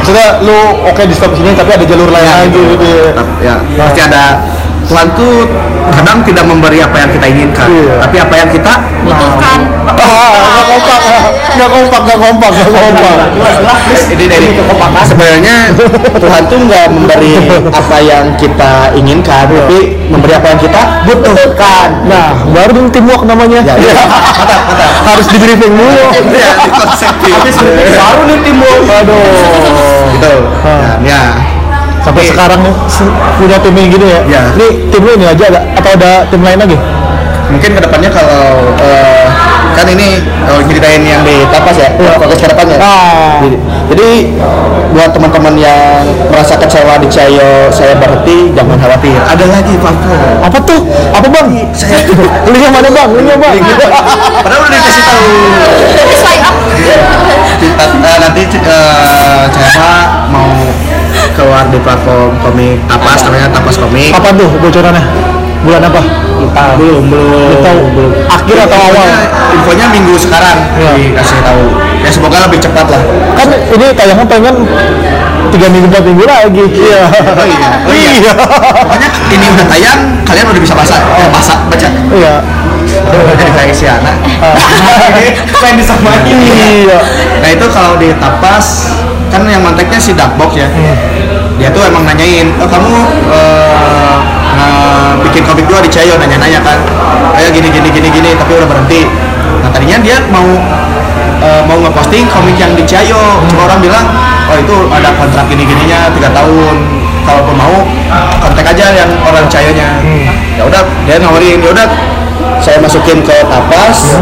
[0.00, 3.10] Maksudnya lu oke di stop sini tapi ada jalur lain Ya, lagi gitu ya.
[3.44, 4.22] Ya pasti ada
[4.90, 5.46] Tuhan tuh
[5.94, 7.94] kadang tidak memberi apa yang kita inginkan, Iya.
[8.02, 8.72] tapi apa yang kita
[9.06, 9.58] butuhkan.
[9.86, 10.98] Ah, nggak kompak
[11.50, 13.16] nggak kompak nggak kompak nggak kompak.
[14.10, 15.02] Ini dari kekompakan.
[15.06, 15.56] sebenarnya
[16.18, 17.34] Tuhan tuh nggak memberi
[17.70, 19.78] apa yang kita inginkan, tapi
[20.10, 21.88] memberi apa yang kita butuhkan.
[22.10, 23.62] nah baru dong teamwork namanya.
[23.62, 23.94] Ya, ya.
[23.94, 24.90] Mantap, mantap.
[25.06, 26.02] harus di briefing dulu
[26.34, 27.30] Ya, dikonsepin.
[27.38, 28.82] Habis briefing baru nih teamwork.
[28.90, 29.22] Aduh.
[30.18, 30.34] Gitu.
[31.06, 31.22] Ya,
[32.00, 32.30] sampai Oke.
[32.30, 34.42] sekarang se- punya tim yang gini ya Ya.
[34.54, 36.76] ini tim lu ini aja ada atau ada tim lain lagi
[37.46, 38.42] mungkin ke depannya kalau
[38.78, 39.26] eh,
[39.70, 42.14] kan ini kalau ceritain yang di tapas ya, Iya.
[42.16, 42.76] fokus ke depannya.
[42.76, 43.56] ah Jadi,
[43.88, 44.08] jadi
[44.90, 49.14] buat teman-teman yang merasa kecewa di Cayo saya berhenti, jangan khawatir.
[49.24, 50.42] Ada lagi platform.
[50.42, 50.80] apa tuh
[51.10, 52.02] apa bang Saya
[52.44, 53.54] linknya mana bang linknya bang
[54.36, 55.28] Padahal udah dikasih tahu.
[57.50, 59.94] tapi up Eh, nanti eh, saya
[60.26, 60.50] mau
[61.32, 64.10] keluar di platform komik tapas namanya tapas komik.
[64.10, 65.02] kapan tuh bocorannya
[65.60, 66.02] bulan apa
[66.80, 67.80] Belum, belum, Belum tahu.
[68.26, 69.04] Akhir atau awal?
[69.04, 70.90] Infonya- Infonya minggu sekarang Iya.
[71.12, 71.62] dikasih tahu.
[72.00, 73.02] Ya semoga lebih cepat lah.
[73.36, 74.56] kan ini tayangnya pengen
[75.52, 77.02] tiga minggu empat minggu lagi iya
[77.40, 78.32] Oh iya, oh iya.
[78.32, 81.88] Pokoknya ini udah tayang, kalian udah bisa baca, eh, baca, baca.
[82.10, 82.34] iya
[83.36, 84.16] Jadi kayak si anak.
[85.60, 86.24] Pengen disamain.
[86.24, 86.98] iya
[87.36, 88.96] Nah itu kalau di tapas
[89.30, 90.68] kan yang manteknya si Darkbox ya.
[91.56, 92.92] Dia tuh emang nanyain, oh kamu
[93.30, 94.16] eh,
[94.58, 96.78] nge- bikin komik dua di Cayo nanya-nanya kan.
[97.36, 99.06] Kayak gini gini gini gini tapi udah berhenti.
[99.62, 100.46] Nah tadinya dia mau
[101.40, 103.44] eh, mau ngeposting komik yang di Cayo.
[103.46, 104.06] Cuma orang bilang,
[104.50, 106.76] oh itu ada kontrak gini gininya tiga tahun.
[107.20, 107.84] Kalaupun mau
[108.40, 110.00] kontak aja yang orang Cayonya.
[110.56, 111.86] Ya udah dia nawarin, ya udah
[112.64, 114.16] saya masukin ke tapas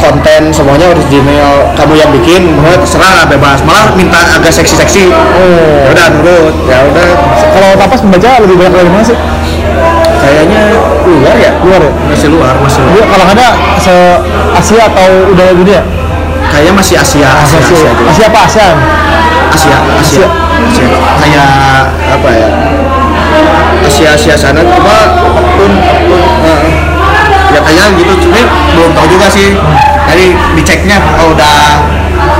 [0.00, 2.56] konten semuanya original kamu yang bikin.
[2.58, 5.12] Mau terserah bebas malah minta agak seksi-seksi.
[5.12, 5.86] Oh.
[5.86, 6.54] Ya udah nurut.
[6.66, 7.08] Ya udah.
[7.52, 9.18] Kalau tapas pembaca lebih banyak dari mana sih?
[10.20, 10.60] Kayaknya
[11.04, 11.52] luar ya?
[11.64, 11.92] Luar ya?
[12.08, 12.92] Masih luar masih luar.
[12.96, 13.48] Dia kalangannya
[13.80, 13.94] se
[14.56, 15.80] Asia atau udah dunia?
[16.50, 17.76] Kayaknya masih Asia Asia Asia.
[17.76, 18.40] Asia, Asia, Asia apa?
[18.48, 18.76] ASEAN?
[19.50, 20.26] Asia, Asia,
[20.66, 20.86] Asia.
[21.20, 21.50] kayak
[22.10, 22.48] apa ya?
[23.86, 24.60] Asia Asia sana.
[24.60, 26.62] Cuma apa pun apa pun eh,
[27.50, 28.12] ya kayaknya gitu.
[28.28, 28.40] Cuma
[28.76, 29.56] belum tahu juga sih
[30.10, 30.26] tadi
[30.58, 31.56] diceknya oh udah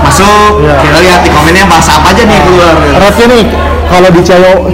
[0.03, 0.61] masuk.
[0.61, 0.75] Iya.
[0.83, 3.45] kita lihat di komennya bahasa apa aja nih keluar rate nih
[3.91, 4.23] kalau di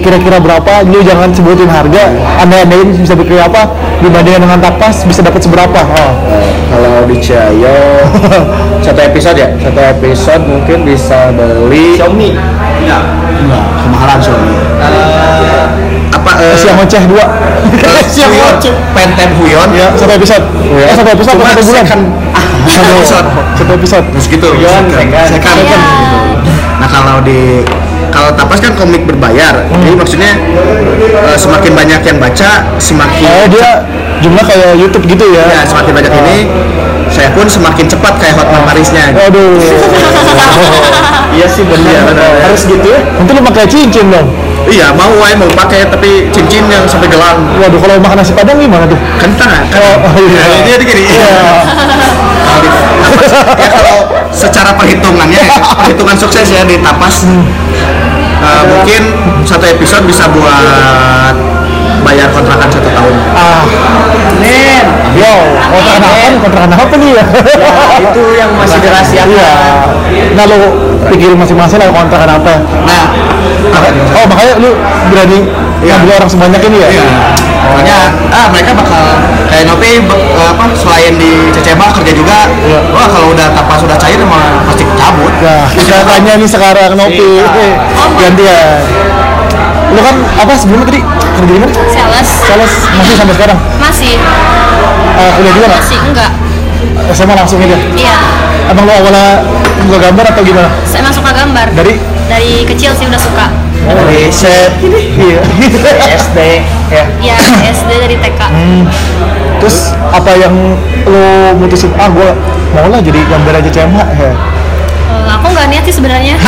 [0.05, 2.03] kira-kira berapa lu jangan sebutin harga.
[2.37, 3.65] Anda andain bisa bikin apa?
[3.97, 5.81] Dibandingkan dengan tapas bisa dapat seberapa?
[5.81, 6.13] Oh.
[6.69, 7.17] kalau di
[8.85, 9.49] satu episode ya?
[9.57, 11.97] Satu episode mungkin bisa beli.
[11.97, 12.37] Xiaomi.
[12.85, 13.03] Enggak
[13.41, 14.53] enggak kemahalan Xiaomi.
[16.13, 17.25] Apa eh, Asia ngoceh dua.
[17.73, 20.45] eh, Asia Huyon ngoceh Penten Huyon ya satu episode.
[20.77, 21.65] Eh satu episode Cuma bulan.
[21.65, 22.01] second
[22.69, 25.55] satu episode satu episode terus gitu second second.
[25.55, 25.81] second.
[26.77, 27.63] nah kalau di
[28.07, 30.31] kalau tapas kan komik berbayar jadi maksudnya
[31.25, 33.83] eh, semakin banyak yang baca semakin oh dia
[34.19, 36.37] jumlah kayak YouTube gitu ya ya semakin banyak ini
[37.07, 39.55] saya pun semakin cepat kayak hot memories-nya Waduh.
[41.39, 42.03] iya sih benar
[42.43, 42.99] Harus gitu ya?
[43.15, 44.27] Nanti lu pakai cincin dong.
[44.67, 48.59] iya mau wae mau pakai tapi cincin yang sampai gelang Waduh, kalau makan nasi padang
[48.59, 48.99] gimana tuh?
[49.23, 50.41] kentang kan Oh, oh iya.
[50.43, 51.31] Nah, dia gini Iya.
[53.61, 53.97] Ya kalau
[54.29, 57.25] secara perhitungannya ya, perhitungan sukses ya di tapas.
[58.37, 59.01] Eh, mungkin
[59.43, 61.35] satu episode bisa buat
[62.07, 63.15] bayar kontrakan satu tahun.
[63.35, 63.61] Ah.
[64.39, 64.85] Men
[65.19, 65.33] yo
[65.67, 66.39] kontrakan apa nih?
[66.39, 67.11] Kontrakan apa nih?
[67.11, 67.23] Ya
[67.99, 69.35] itu yang masih dirahasiakan.
[69.35, 69.51] Iya.
[70.39, 70.57] Nah lu
[71.11, 72.53] pikirin masing-masing lah kontrakan apa?
[72.87, 73.05] Nah.
[74.17, 74.71] Oh makanya lu
[75.11, 75.39] berani
[75.83, 76.89] ngambil orang sebanyak ini ya?
[76.95, 77.05] Iya.
[77.67, 77.97] Makanya
[78.31, 79.03] ah mereka bakal
[79.51, 79.99] kayak Nopi
[80.39, 82.47] apa selain di CCMA kerja juga.
[82.63, 82.79] Iya.
[82.95, 85.33] Wah kalau udah tapas sudah cair mah pasti cabut.
[85.43, 87.43] Nah, kita tanya nih sekarang Nopi.
[87.43, 87.75] Iya.
[88.15, 88.79] gantian.
[89.87, 91.01] Lu kan apa sebelumnya tadi
[91.37, 91.73] kerja di mana?
[91.87, 93.57] sales Sales masih sampai sekarang.
[93.77, 94.13] masih
[95.17, 95.81] Eh, kuliah juga nggak?
[95.81, 96.31] masih enggak
[97.09, 97.77] SMA langsung aja.
[97.93, 98.15] iya
[98.67, 99.47] Emang lu awalnya
[99.79, 100.69] suka gambar atau gimana?
[100.83, 101.93] saya masuk ke gambar Dari
[102.27, 103.45] dari kecil sih udah suka
[103.87, 104.75] dari set.
[105.15, 105.39] Iya.
[106.19, 106.37] SD
[106.89, 107.03] ya.
[107.23, 107.35] ya
[107.65, 108.83] SD dari TK Hmm.
[109.57, 110.53] Terus apa yang
[111.03, 111.23] lu
[111.55, 112.35] mutusin ah gua
[112.69, 114.31] mau lah jadi gambar aja CMH ya.
[115.37, 116.35] Aku nggak niat sih sebenarnya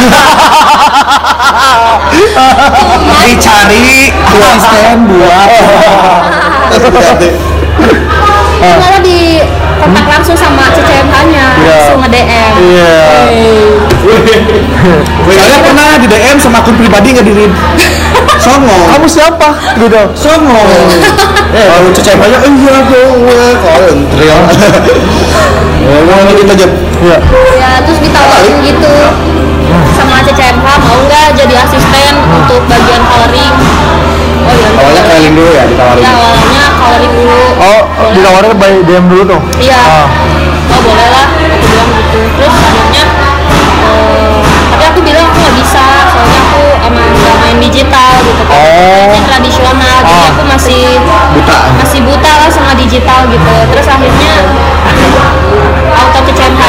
[3.29, 5.49] Dicari asisten buat
[6.73, 6.87] Itu
[8.59, 9.39] malah di
[9.79, 11.71] kontak langsung sama CCMH-nya Iya.
[11.71, 12.97] langsung nge-DM Iya.
[15.63, 17.45] Pernah di DM sama akun pribadi nggak diri
[18.39, 18.71] Songo.
[18.87, 19.51] Kamu siapa?
[19.75, 20.01] Gitu.
[20.15, 20.59] Songo.
[21.51, 23.03] Eh, kalau cuci aja, eh iya gue
[23.59, 24.39] kalau trial.
[25.82, 26.67] Oh, mau gitu aja.
[26.99, 27.17] Iya.
[27.55, 28.93] ya terus ditawarin gitu
[29.93, 33.55] sama CCMH mau nggak jadi asisten untuk bagian coloring
[34.41, 36.01] oh iya Awalnya keliling dulu ya ditawarin.
[36.01, 38.11] ya awalnya coloring dulu Oh, Boleh.
[38.13, 39.39] ditawarin by DM dulu tuh.
[39.57, 40.07] iya Ah.
[40.69, 43.03] oh boleh lah aku bilang gitu terus akhirnya
[43.80, 44.36] eh,
[44.69, 48.67] tapi aku bilang aku nggak bisa soalnya aku emang nggak main digital gitu kan Oh.
[48.99, 50.30] Mainnya tradisional jadi Ah.
[50.30, 50.84] aku masih
[51.32, 51.57] Buta.
[51.77, 54.34] masih buta lah sama digital gitu terus akhirnya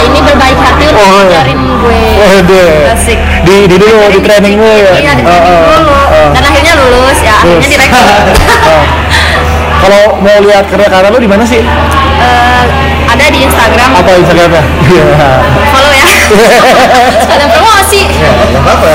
[0.03, 1.23] ini berbaik hati untuk Oh, iya.
[1.27, 2.71] ngajarin gue Oh, deh.
[2.91, 3.19] Asik.
[3.43, 4.93] Di di dulu di training dulu ya.
[4.95, 5.93] Iya, di training ah, dulu.
[5.93, 6.31] ah.
[6.31, 7.69] Dan akhirnya lulus ya, akhirnya Lulus.
[7.69, 8.17] direkrut.
[8.71, 8.85] Ah.
[9.81, 11.65] Kalau mau lihat karya-karya lu di mana sih?
[11.65, 12.65] Eh,
[13.09, 14.61] ada di Instagram, Apa Instagramnya?
[14.85, 15.05] Iya.
[15.67, 16.07] follow ya.
[17.25, 18.01] Sekalian promosi.
[18.05, 18.93] Gak apa-apa.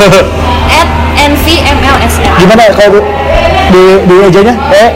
[0.76, 2.32] At NVMLS ya.
[2.36, 3.00] Gimana kalau
[3.70, 4.54] di di ejanya?
[4.70, 4.90] Eh,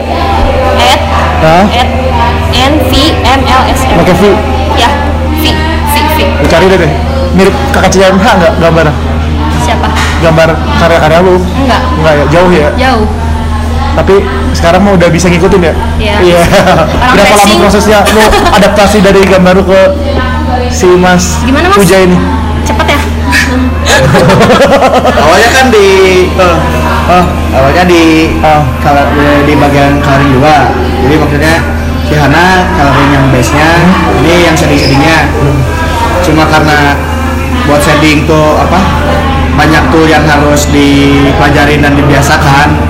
[0.77, 1.01] At
[1.43, 1.89] at
[2.53, 3.95] NVMLS ya.
[3.97, 4.23] pakai V.
[5.45, 5.53] V
[5.85, 6.17] V V.
[6.41, 6.91] Lu cari deh deh.
[7.33, 8.87] Mirip kakak CMH nggak gambar
[9.61, 9.87] Siapa?
[10.21, 11.35] gambar karya-karya lu?
[11.37, 12.69] Enggak, Enggak ya, jauh ya.
[12.75, 13.05] jauh.
[13.95, 14.15] Tapi
[14.51, 15.73] sekarang mah udah bisa ngikutin ya?
[15.97, 16.39] Iya.
[16.39, 18.21] Orang Berapa lama prosesnya lu
[18.51, 19.81] adaptasi dari gambar lu ke
[20.67, 21.77] si Mas Gimana, Mas?
[21.77, 22.17] Puja ini?
[22.63, 22.99] Cepet ya.
[25.17, 25.87] Awalnya kan di
[27.05, 27.21] Ah,
[27.53, 28.33] awalnya di
[28.81, 29.13] color-
[29.45, 30.73] di bagian coloring juga.
[31.05, 31.53] Jadi maksudnya
[32.25, 33.69] Hana coloring yang base-nya,
[34.17, 35.29] ini yang shading-shadingnya.
[36.25, 36.97] Cuma karena
[37.69, 38.81] buat shading tuh apa
[39.53, 42.81] banyak tool yang harus dipelajarin dan dibiasakan.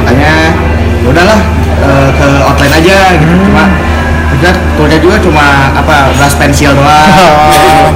[0.00, 0.56] Makanya
[1.04, 1.40] ya udahlah
[1.84, 3.34] eh, ke outline aja gitu.
[3.44, 3.68] Cuma
[4.26, 7.10] maksudnya toolnya juga cuma apa brush pensil doang.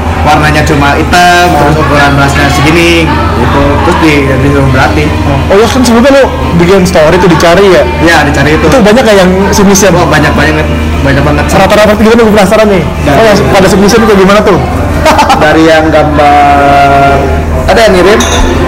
[0.26, 3.08] Warnanya cuma hitam, terus ukuran brushnya segini
[3.40, 3.62] gitu.
[3.88, 4.14] Terus di
[4.46, 5.04] disuruh berarti.
[5.48, 6.24] Oh ya kan sebelumnya lu
[6.60, 7.82] bikin story tuh dicari ya?
[8.04, 8.66] Ya dicari itu.
[8.68, 9.90] Itu banyak kayak yang submission?
[9.96, 10.66] Wah banyak banyak
[11.00, 11.44] banyak banget.
[11.48, 12.82] Rata-rata gimana gue penasaran nih?
[13.08, 14.58] Oh yang pada submission kayak gimana tuh?
[15.42, 18.20] Dari yang gambar ada yang ngirim?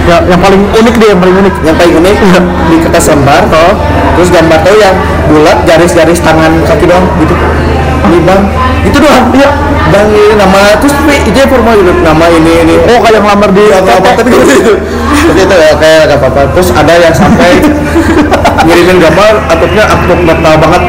[0.03, 1.55] Ya, yang paling unik deh, yang paling unik.
[1.62, 2.16] Yang paling unik?
[2.68, 3.43] Di kertas lembar.
[3.49, 3.72] Toh
[4.12, 4.95] terus gambar tuh yang
[5.32, 7.34] bulat garis-garis tangan kaki doang gitu.
[8.11, 8.43] Ini bang.
[8.82, 9.30] Itu doang?
[9.32, 9.51] Iya.
[9.93, 12.74] Bang ini nama terus tapi itu ya formal gitu nama ini ini.
[12.86, 14.45] Oh kayak yang lamar di apa apa tapi gitu.
[14.47, 14.72] Itu
[15.26, 16.40] tapi itu ya kayak gak apa-apa.
[16.57, 17.51] Terus ada yang sampai
[18.66, 20.82] ngirimin gambar atupnya aktuk metal banget.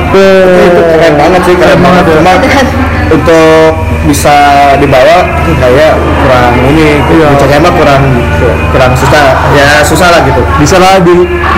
[0.61, 2.03] Itu keren banget sih keren, banget.
[2.11, 2.33] cuma
[3.11, 4.35] untuk bisa
[4.79, 5.23] dibawa
[5.59, 7.27] kayak kurang ini Iya.
[7.59, 8.01] emang kurang
[8.71, 9.35] kurang susah.
[9.55, 10.41] Ya susah lah gitu.
[10.59, 11.13] Bisa lah di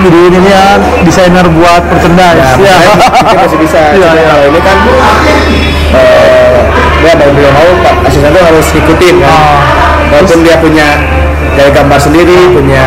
[0.06, 2.58] di ini ya desainer buat merchandise.
[2.62, 2.76] Ya, ya.
[2.94, 3.82] mungkin masih bisa.
[3.98, 4.24] Iya, iya.
[4.30, 4.78] kalau ini kan
[5.96, 6.60] eh
[7.06, 7.96] ya mau belum mau pak.
[8.10, 9.30] Asisten tuh harus ikutin kan.
[9.30, 9.58] Ah.
[10.06, 10.88] walaupun dia punya
[11.56, 12.84] gaya gambar sendiri punya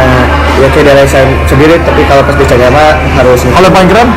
[0.58, 4.08] ya kayak dari saya sendiri tapi kalau pas dicek emang harus kalau paling keren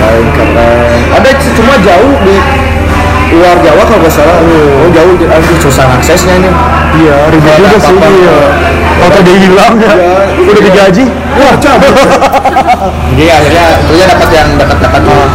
[0.00, 2.36] paling keren ada cuma jauh di
[3.36, 4.36] luar Jawa kalau nggak salah.
[4.40, 6.50] Oh jauh aduh susah aksesnya ini.
[6.96, 8.36] Iya ribet juga sih iya.
[8.96, 9.92] Kalau dia hilang ya?
[9.92, 10.50] Iya.
[10.50, 11.04] udah digaji?
[11.36, 11.92] Wah cabut.
[13.16, 15.26] Jadi akhirnya dia dapat yang dekat-dekat tuh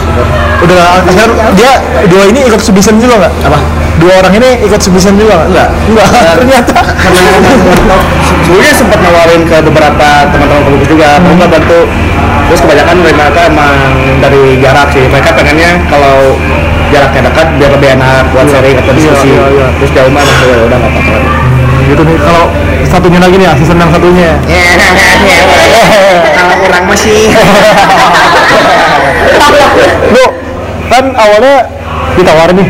[0.62, 1.26] udah akhirnya
[1.58, 1.72] dia
[2.06, 3.34] dua ini ikut submission juga nggak?
[3.50, 3.60] Apa?
[4.02, 5.48] Dua orang ini ikut submission juga nggak?
[5.54, 5.70] Enggak.
[5.90, 6.78] enggak ternyata.
[8.46, 11.10] Sebelumnya sempat nawarin ke beberapa teman-teman pelukis juga.
[11.22, 11.80] Mau nggak bantu.
[12.52, 13.76] Terus kebanyakan mereka emang
[14.20, 15.06] dari jarak sih.
[15.08, 16.36] Mereka pengennya kalau
[16.92, 19.28] jaraknya dekat biar lebih enak buat sharing atau diskusi.
[19.32, 19.68] iya, iya.
[19.80, 21.16] terus jauh mah ya udah nggak apa-apa
[21.82, 22.46] gitu nih kalau
[22.86, 24.32] satunya lagi nih season yang satunya
[26.36, 27.32] kalau orang masih
[30.14, 30.26] lu
[30.92, 31.56] kan awalnya
[32.20, 32.70] ditawarin nih.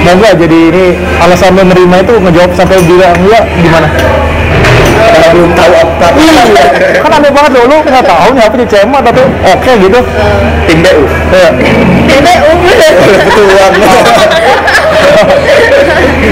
[0.00, 0.84] Dan enggak jadi ini
[1.20, 3.88] alasan lo nerima itu ngejawab sampai bilang iya gimana
[5.00, 6.42] kalau belum tahu apa iya
[7.00, 10.00] kan aneh banget lo lu nggak tahu nih apa nih CMA tapi oke gitu
[10.68, 11.02] tim BU.
[12.06, 12.78] Bebe umur.
[12.78, 13.72] kebetulan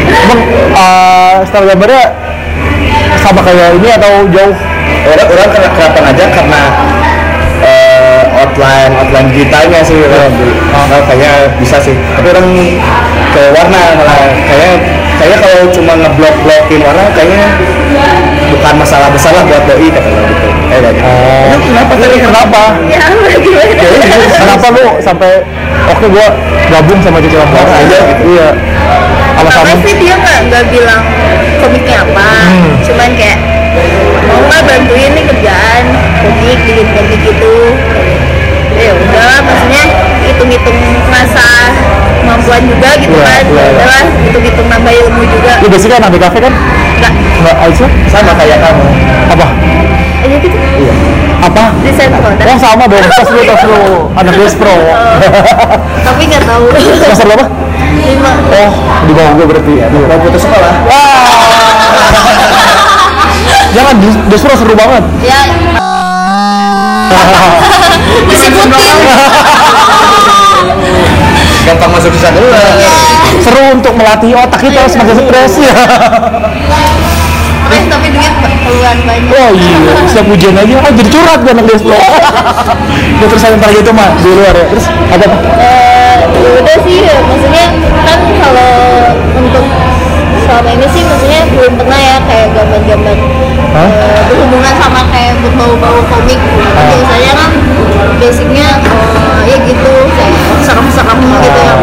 [0.09, 0.41] Emang
[0.77, 2.05] uh, style gambarnya
[3.19, 4.55] sama kayak ini atau jauh?
[5.09, 6.63] orang orang kelihatan aja karena
[7.65, 10.35] eh, outline outline digitalnya sih orang
[11.09, 12.47] kayaknya bisa sih tapi orang
[13.33, 14.73] ke warna malah kayak
[15.19, 17.49] kayaknya kalau cuma ngeblok blokin warna kayaknya
[18.59, 22.63] bukan masalah besar lah buat doi kata orang gitu kayak gitu Oh, kenapa tadi kenapa?
[22.91, 23.01] Ya,
[23.41, 23.73] gimana?
[24.29, 25.31] Kenapa lu sampai
[25.89, 26.27] oke gua
[26.69, 28.23] gabung sama Cici Warna aja gitu?
[28.37, 28.49] Iya.
[29.39, 29.75] Alasannya?
[29.87, 31.03] sih dia nggak nggak bilang
[31.63, 32.75] komiknya apa, Hmm.
[32.85, 33.39] cuman kayak
[34.27, 35.83] mau nggak bantuin nih kerjaan
[36.21, 37.55] komik bikin komik gitu.
[38.79, 39.85] Ya udah, maksudnya
[40.23, 40.79] hitung-hitung
[41.11, 41.73] masa
[42.23, 43.43] kemampuan juga gitu Iya, kan.
[43.43, 43.71] iya, iya.
[43.75, 45.53] Udahlah, hitung-hitung nambah ilmu juga.
[45.63, 46.55] Lu basic kan anak kafe kan?
[46.99, 47.89] Enggak, Enggak, Aisyah?
[48.11, 48.83] sama kayak kamu
[49.31, 49.47] Apa?
[50.19, 50.57] aja gitu.
[51.39, 51.63] Apa?
[51.81, 52.43] Desain produk.
[52.43, 54.75] Oh sama dong, tas lu, tas lu Anak Des Pro
[56.07, 56.65] Tapi nggak tahu.
[56.75, 57.47] Semester berapa?
[57.95, 58.33] Lima.
[58.51, 58.71] Oh,
[59.07, 60.73] di bawah gua berarti ya mau putus sekolah
[63.69, 65.39] Jangan, Des- Des Pro seru banget Ya.
[68.29, 68.97] Disebutin.
[71.69, 72.49] gampang masuk susah dulu
[73.45, 75.53] Seru untuk melatih otak kita semakin stres.
[75.61, 75.77] Ya
[77.89, 79.33] tapi duit keluar banyak.
[79.33, 79.77] Oh iya,
[80.09, 81.97] setiap ujian aja, oh jadi curhat gue anak Pro
[83.21, 84.67] Ya terus saya ntar gitu mah, di luar ya.
[84.73, 85.37] Terus ada apa?
[86.33, 87.65] Ya udah sih maksudnya
[88.09, 88.73] kan kalau
[89.37, 89.65] untuk
[90.45, 93.17] selama ini sih maksudnya belum pernah ya kayak gambar-gambar
[93.75, 93.91] Hah?
[94.29, 96.41] berhubungan sama kayak berbau-bau komik.
[96.89, 97.51] Biasanya kan
[98.19, 100.35] basicnya eh, ya gitu kayak
[100.65, 101.81] serem-serem gitu yang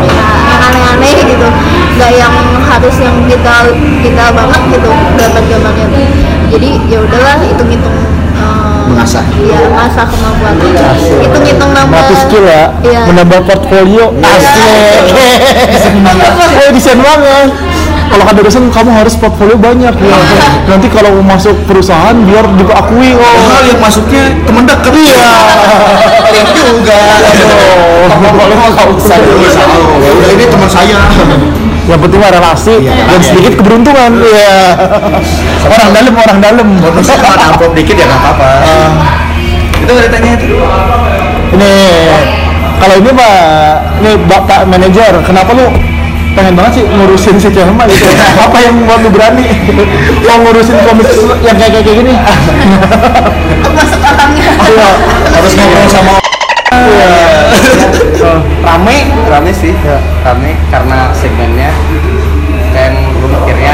[0.49, 1.47] yang aneh-aneh gitu.
[1.95, 2.33] Nggak yang
[2.65, 3.55] harus yang kita
[4.03, 5.87] kita banget gitu gambar-gambarnya
[6.45, 7.95] jadi ya udahlah hitung-hitung
[8.35, 9.25] eh, Mengasah.
[9.41, 10.53] ya mengasah kemampuan.
[11.19, 13.01] Hitung-hitung nambah Melatih skill ya, Iya.
[13.09, 14.69] menambah portfolio asli
[16.61, 17.49] Oh desain banget
[18.15, 19.91] kalau ada dosen kamu harus portfolio banyak.
[19.91, 20.19] Ya.
[20.71, 23.19] Nanti kalau mau masuk perusahaan biar juga akui oh.
[23.51, 24.95] hal yang masuknya teman dekat.
[24.95, 25.31] Iya.
[26.31, 26.99] Yang juga.
[28.07, 29.19] Portfolio mah nggak usah.
[29.19, 30.97] Ya udah ini teman saya.
[31.91, 32.75] Yang penting mah relasi.
[32.87, 34.11] Dan sedikit keberuntungan.
[34.23, 34.55] Iya.
[35.67, 36.67] Orang dalam orang dalam.
[36.79, 38.49] bonusnya cuma amplop dikit ya nggak apa-apa.
[39.83, 40.47] Itu ceritanya itu.
[41.51, 41.73] Ini
[42.79, 43.35] kalau ini pak,
[44.03, 45.94] ini bapak manajer, kenapa lu
[46.35, 48.05] pengen banget sih ngurusin si Cema gitu?
[48.45, 49.47] Apa yang buat lu berani?
[50.27, 51.07] Mau ngurusin komik
[51.41, 52.13] yang kayak kayak gini?
[53.75, 53.99] masuk
[54.65, 54.89] Iya.
[55.35, 56.13] harus ngobrol sama
[56.75, 57.15] Iya.
[58.63, 58.97] rame
[59.31, 59.71] rame sih.
[60.23, 61.71] Rame karena segmennya
[62.75, 63.73] kayak yang gue mikirnya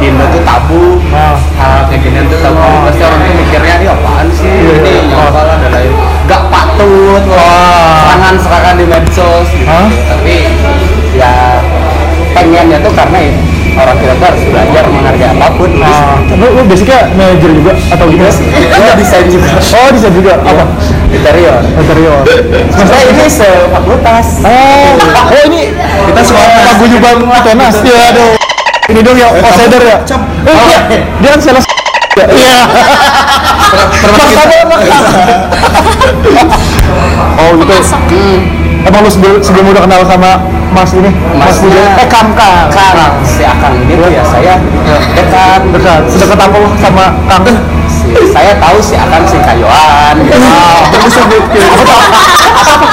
[0.00, 0.82] di Indo tuh tabu.
[1.12, 1.36] Ah.
[1.58, 2.56] hal kayak gini tuh tabu.
[2.88, 4.54] Pasti orang tuh mikirnya ini apaan sih?
[4.80, 5.92] Ini nyapa lah dan lain
[6.28, 7.36] gak patut loh.
[7.36, 9.78] Serangan serangan di medsos gitu.
[10.08, 10.36] Tapi
[11.18, 11.57] ya
[12.34, 13.32] pengennya tuh karena ya,
[13.78, 18.06] orang kita tuh harus belajar menghargai apa pun Nah, lu, lu basicnya manajer juga atau
[18.06, 18.30] gimana?
[18.32, 20.32] gue desain juga Oh, desain juga.
[20.40, 20.64] Apa?
[21.08, 22.20] interior Interior.
[22.68, 24.92] Maksudnya ini sefakultas Oh,
[25.32, 25.72] oh ini
[26.10, 27.74] Kita semua paguyuban tenas.
[27.80, 28.32] Iya, aduh.
[28.88, 29.96] Ini dong ya, outsider ya.
[30.00, 30.78] Eh, iya.
[31.20, 31.64] Dia kan sales.
[32.16, 32.60] Ya, Iya.
[34.00, 34.44] termasuk kita
[37.38, 37.74] Oh, gitu.
[38.82, 40.30] Emang lu sebelum, sebelum udah kenal sama
[40.72, 41.10] Mas ini?
[41.34, 41.80] Mas Puja?
[41.96, 42.68] Eh, Kang Kang.
[42.70, 44.54] Kang, si Akang ini tuh ya saya
[45.16, 46.02] dekat Dekat.
[46.06, 47.42] Sedekat apa sama Kang?
[47.88, 50.38] si, saya tahu si Akang si Kayoan gitu.
[50.92, 51.60] Terus sebutin.
[51.64, 52.00] Apa tuh?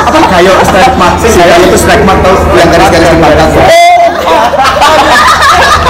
[0.06, 3.68] apa Kayo strike mark si Kayo itu strike mark tahu yang garis-garis di pangkat ya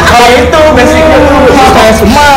[0.05, 1.39] kalau itu basicnya tuh
[1.75, 2.27] Kayak semua.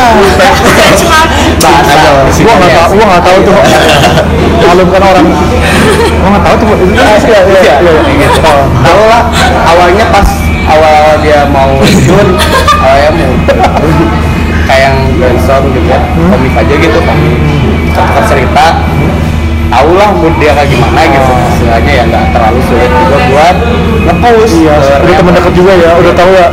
[1.62, 1.94] bahasa
[2.38, 3.54] Gua nggak tahu, gua nggak tahu tuh.
[4.66, 5.26] Malum kan orang.
[6.18, 6.66] Gua nggak tahu tuh.
[6.84, 7.40] Itu kan ya.
[7.48, 8.28] Iya, iya.
[8.44, 8.64] Oh.
[8.84, 9.22] tahu lah
[9.68, 10.28] awalnya pas
[10.68, 12.28] awal dia mau turun
[12.80, 13.32] awalnya mau
[14.68, 17.34] kayak yang brainstorm gitu ya komik aja gitu komik
[17.96, 18.64] cerita cerita
[19.68, 23.56] tahu lah mood dia kayak gimana gitu istilahnya ya nggak terlalu sulit juga buat
[24.08, 26.48] nge-push Iya, udah teman dekat juga ya, udah tahu ya.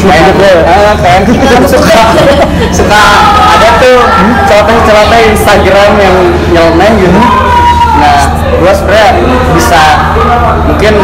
[0.00, 0.60] kayak ya.
[0.64, 2.00] eh, kayak kita kan suka
[2.80, 3.00] suka
[3.56, 3.98] ada tuh
[4.48, 6.16] celoteh-celoteh Instagram yang
[6.52, 7.20] nyeleneh gitu
[8.00, 9.10] nah gua sebenarnya
[9.56, 9.80] bisa
[10.68, 10.94] mungkin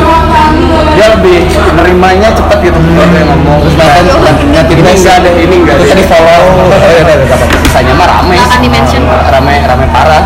[0.97, 1.37] dia lebih
[1.77, 2.79] nerimanya cepet gitu.
[2.79, 6.43] Kalau dia ngomong terus nonton ganti ini enggak ada ini enggak terus di follow.
[6.69, 7.49] oh ya udah udah dapat.
[7.65, 8.37] Sisanya mah rame.
[8.37, 9.03] Akan di-mention.
[9.09, 10.23] rame rame parah.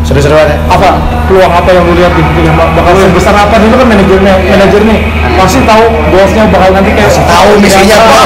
[0.00, 0.98] Seru-seruan ya apa?
[1.30, 3.54] Peluang apa yang lu lihat di Tottenham bakal sebesar apa?
[3.62, 5.00] Dulu kan manajernya manajer nih.
[5.38, 8.22] Pasti tahu goalsnya bakal nanti kayak kasih tahu misinya bro.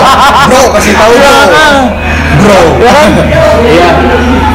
[0.48, 1.36] Bro kasih tahu bro.
[2.40, 3.10] Bro ya kan
[3.68, 3.88] iya.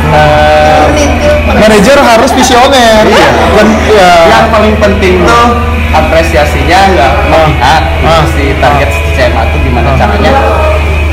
[0.09, 3.03] Eh, manajer harus visioner.
[3.55, 5.45] Dan ya yang paling penting tuh
[5.89, 8.21] apresiasinya nggak memihak Ah.
[8.29, 10.31] si target si CMA tuh gimana caranya.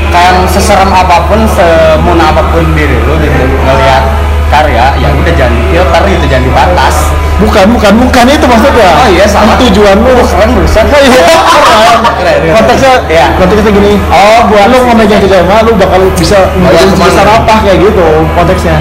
[0.07, 4.03] Kan seserem apa pun semuna apa pun diri lu gitu ngelihat
[4.47, 6.95] karya ya udah jangan filter gitu jangan dibatas.
[7.37, 8.89] Bukan bukan bukan itu maksudnya.
[8.97, 9.53] Oh iya, salah.
[9.61, 10.09] tujuan lu.
[10.17, 11.99] Keren berusaha Iya, keren.
[12.17, 12.39] Keren.
[12.55, 13.25] konteksnya Iya.
[13.37, 13.93] konteksnya gini.
[14.09, 18.77] Oh buat lu ngemegang CCMA lu bakal bisa yang bikin sebesar apa kayak gitu konteksnya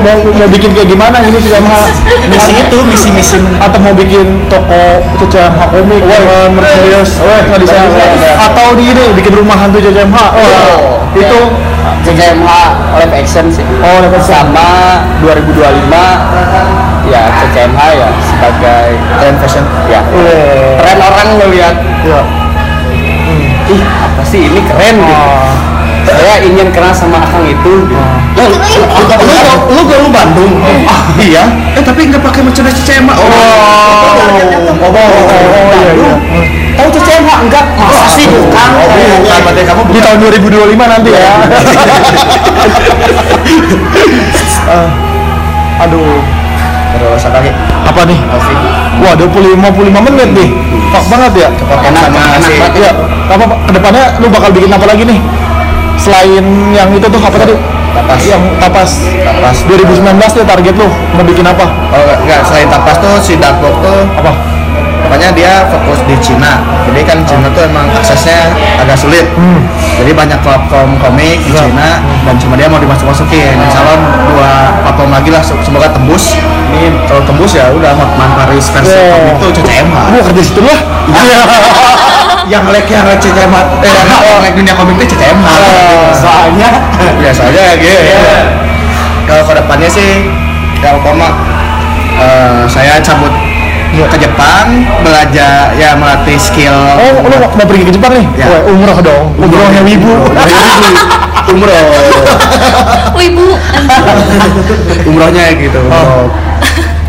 [0.00, 1.16] mau mau bikin kayak gimana?
[1.20, 1.80] Ini CCMA
[2.30, 7.78] misi itu misi misi atau mau bikin toko CCMH komik dengan merchandise nggak bisa.
[8.50, 11.40] Atau di ini bikin rumah hantu CCMH oh, itu.
[12.00, 12.50] CCMH
[12.96, 13.64] live action sih.
[13.84, 14.68] Oh dapat sama
[15.20, 15.92] 2025
[17.08, 18.88] ya CCMH ya sebagai
[19.20, 19.64] trend fashion.
[19.90, 20.00] Ya.
[20.00, 20.32] Iya.
[20.80, 22.20] tren orang ngelihat Iya.
[23.68, 24.48] ih apa sih?
[24.48, 25.12] Ini keren gitu.
[25.14, 25.52] Oh.
[26.10, 27.96] saya ingin kenal sama akang itu gitu.
[28.40, 30.52] Lu, lu, lu, Bandung?
[30.88, 31.44] Ah iya?
[31.76, 33.20] Eh tapi nggak pakai merchandise CCMH oh.
[33.20, 36.14] Oh, oh, oh, oh, iya, iya.
[36.80, 37.64] tahu CCMH enggak.
[37.76, 38.26] Masa sih?
[38.30, 38.70] bukan.
[38.80, 38.88] Oh,
[39.20, 41.32] bukan berarti kamu Di tahun 2025 nanti ya.
[44.70, 44.88] Eh,
[45.84, 46.20] aduh,
[46.96, 47.52] terus apa lagi
[47.90, 48.18] apa nih?
[49.00, 50.48] Wah, 25 55 menit nih.
[50.90, 51.48] Pak banget ya.
[51.84, 52.90] enak banget ya.
[53.30, 55.18] Apa ke depannya lu bakal bikin apa lagi nih?
[56.00, 57.79] Selain yang itu tuh apa tadi?
[57.90, 58.20] Tapas.
[58.22, 58.90] Yang tapas.
[59.22, 59.56] Tapas.
[59.66, 61.66] 2019 tuh target lu mau bikin apa?
[61.90, 64.32] oh enggak selain tapas tuh si Dark Box tuh Apa?
[65.00, 66.62] Pokoknya dia fokus di Cina.
[66.86, 68.46] Jadi kan Cina tuh emang aksesnya
[68.78, 69.26] agak sulit.
[69.98, 71.66] Jadi banyak platform komik di Ya.
[71.66, 73.58] Cina dan cuma dia mau dimasuk-masukin.
[73.58, 73.98] Insya Allah
[74.30, 74.50] dua
[74.86, 76.38] platform lagi lah semoga tembus.
[76.70, 79.10] Ini kalau tembus ya udah Hotman Paris versi Wow.
[79.10, 79.98] komik tuh CCMH.
[80.14, 80.78] Gua kerja situ lah.
[82.48, 85.48] yang lek yang lek CCMH, eh yang lek dunia komik itu CCMH.
[86.16, 86.68] Soalnya
[87.20, 88.00] ya soalnya gitu.
[89.28, 90.30] Kalau ke depannya sih
[90.80, 91.28] yang utama
[92.16, 93.30] eh, saya cabut
[93.90, 98.24] ke Jepang belajar ya melatih skill Oh, lu mau pergi ke Jepang nih?
[98.38, 98.46] Ya.
[98.48, 99.34] Wah, umroh dong.
[99.36, 100.14] Umrohnya wibu.
[101.50, 101.82] umroh
[103.18, 103.46] Wibu
[105.10, 106.30] umrohnya gitu Oh.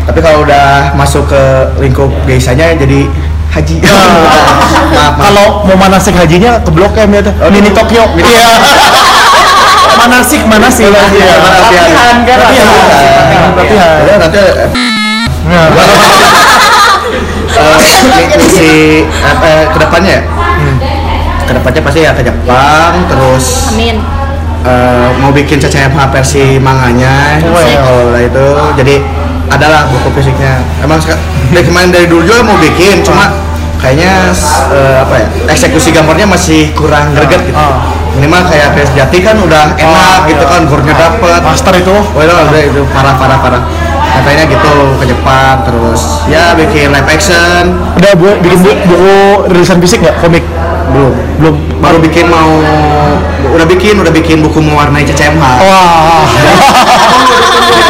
[0.02, 1.42] tapi kalau udah masuk ke
[1.78, 3.06] lingkup biasanya jadi
[3.52, 5.14] haji maaf.
[5.24, 7.34] Kalau mau manasik hajinya ke Blok M ya tuh.
[7.52, 8.04] Mini Tokyo.
[8.16, 8.48] Iya.
[10.00, 10.88] manasik, manasik.
[10.88, 11.34] Iya.
[11.36, 12.68] latihan kan Latihan.
[13.54, 13.98] Latihan.
[14.08, 14.40] Ya, nanti
[17.52, 20.22] eh, si apa ke depannya ya
[21.42, 23.96] ke depannya pasti ya ke Jepang terus amin
[24.64, 28.46] eh, mau bikin CCMH versi manganya kalau itu
[28.78, 28.96] jadi
[29.52, 30.98] adalah buku fisiknya emang
[31.50, 33.28] dari kemarin dari dulu juga mau bikin cuma
[33.76, 34.30] kayaknya
[34.70, 37.82] eh, apa ya eksekusi gambarnya masih kurang greget gitu Ah.
[38.12, 40.52] minimal kayak PS Jati kan udah enak Ah, gitu iya.
[40.52, 41.90] kan gornya dapet master itu.
[41.90, 43.62] Oh itu udah itu parah parah parah
[44.12, 49.16] katanya gitu ke Jepang terus ya bikin live action Udah bu, bikin bu, buku
[49.48, 50.44] rilisan fisik nggak komik?
[50.92, 51.54] Belum Belum.
[51.80, 52.52] baru bikin mau
[53.52, 56.24] udah bikin udah bikin buku mewarnai CCMH Wah,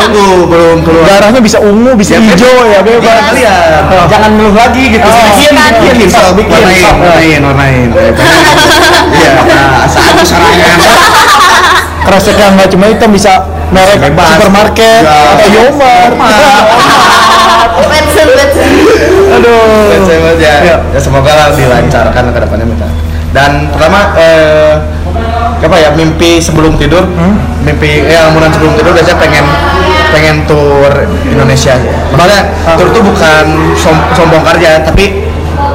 [0.02, 3.22] tunggu belum keluar darahnya bisa ungu, bisa Ya, hijau ya bebas.
[3.30, 4.06] Kalian, Oh.
[4.08, 5.04] jangan ngeluh lagi gitu.
[5.04, 5.12] Oh.
[5.28, 7.88] bikin, bikin, bikin, bikin, warnain, warnain, warnain.
[9.12, 9.32] Iya,
[9.86, 10.78] saat serangan.
[12.02, 13.32] Kresek yang nggak cuma hitam bisa
[13.70, 14.36] merek Bebas.
[14.36, 15.16] supermarket Ya.
[15.32, 16.10] atau Yomar.
[19.32, 19.88] Aduh.
[20.36, 20.76] Ya, Iya.
[20.84, 22.88] ya semoga lah dilancarkan ke depannya minta.
[23.32, 24.74] Dan pertama eh
[25.62, 27.06] apa ya mimpi sebelum tidur,
[27.62, 29.46] mimpi ya lamunan sebelum tidur biasanya pengen
[30.10, 30.90] pengen tour
[31.24, 31.78] Indonesia.
[32.10, 32.40] Makanya
[32.74, 33.44] tour tuh bukan
[33.74, 35.31] som- sombong kerja, tapi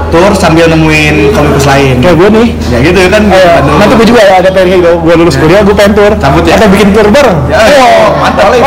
[0.10, 2.00] tour sambil nemuin komikus lain.
[2.00, 2.48] Kayak gue nih.
[2.72, 3.24] Ya gitu kan.
[3.28, 4.92] Eh, nanti gue juga ya ada pengen gitu.
[5.00, 6.12] Gue lulus kuliah, gue pengen tour.
[6.18, 6.56] Cabut ya?
[6.56, 7.40] Atau bikin tour bareng.
[7.48, 8.50] Ya, oh, mantap.
[8.50, 8.66] Oh, iya.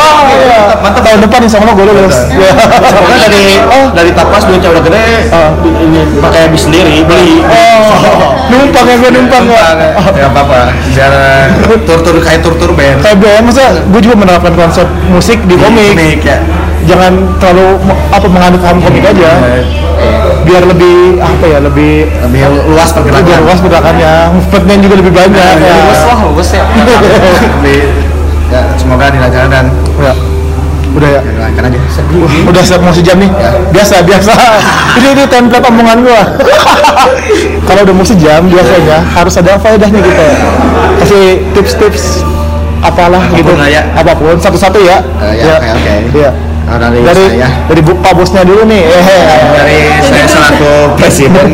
[0.81, 1.03] Mantap.
[1.05, 2.17] Tahun depan insya Allah gue lulus.
[2.31, 2.53] Ya.
[2.91, 5.51] Semoga dari oh dari tapas duitnya udah gede, Ah.
[5.63, 7.43] ini pakai bis sendiri beli.
[7.45, 9.67] Oh, numpang ya gue numpang ya.
[10.17, 10.59] ya apa apa
[10.91, 11.13] biar
[11.87, 15.95] tur-tur kayak tur-tur band Kayak BM masa gue juga menerapkan konsep musik di komik.
[15.95, 16.39] komik ya
[16.91, 17.67] Jangan terlalu
[18.11, 19.31] apa menganut paham komik aja.
[20.43, 25.55] Biar lebih apa ya lebih lebih luas lebih pergerakan luas gerakannya, movementnya juga lebih banyak.
[25.61, 25.75] ya.
[25.87, 26.65] luas lah luas ya
[27.61, 27.81] lebih
[28.51, 29.67] ya semoga dilancarkan dan
[30.01, 30.15] Ya.
[30.91, 31.21] Udah ya.
[31.47, 31.79] aja
[32.51, 33.31] Udah siap mau sejam nih?
[33.71, 34.33] Biasa, biasa.
[34.99, 36.23] ini ini template omongan gua.
[37.71, 40.25] Kalau udah mau sejam biasanya harus ada faedahnya gitu.
[40.99, 41.25] Kasih
[41.55, 42.27] tips-tips
[42.83, 43.53] apalah Apa pun gitu.
[43.55, 43.83] lah ya.
[43.95, 44.99] Apa pun satu-satu ya.
[45.31, 45.95] Eh, ya, oke, oke.
[46.17, 46.31] Iya.
[46.71, 47.49] Oh, dari, Dari saya.
[47.67, 48.85] dari bu, pak bosnya dulu nih.
[48.87, 49.03] Eh,
[49.57, 51.51] dari saya selaku presiden.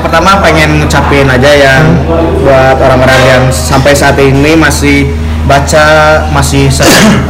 [0.00, 1.82] Pertama pengen ngucapin aja yang
[2.40, 5.10] buat orang-orang yang sampai saat ini masih
[5.44, 5.84] baca
[6.32, 7.20] masih sering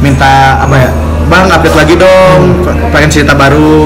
[0.00, 0.90] minta apa ya
[1.28, 3.84] bang update lagi dong pengen cerita baru.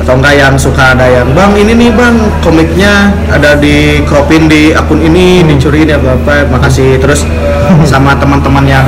[0.00, 4.72] Atau enggak yang suka ada yang bang ini nih bang komiknya ada di cropin di
[4.72, 7.24] akun ini dicuri apa apa makasih terus
[7.88, 8.84] sama teman-teman yang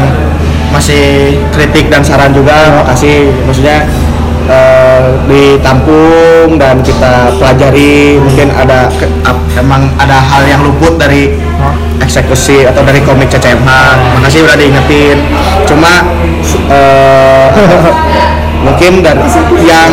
[0.70, 3.86] masih kritik dan saran juga makasih maksudnya
[4.46, 11.32] eh, ditampung dan kita pelajari mungkin ada ke- ap- emang ada hal yang luput dari
[11.98, 13.70] eksekusi atau dari komik CCMH
[14.14, 15.18] makasih udah diingetin.
[15.66, 16.04] Cuma
[16.70, 17.46] eh,
[18.66, 19.18] mungkin dan
[19.64, 19.92] yang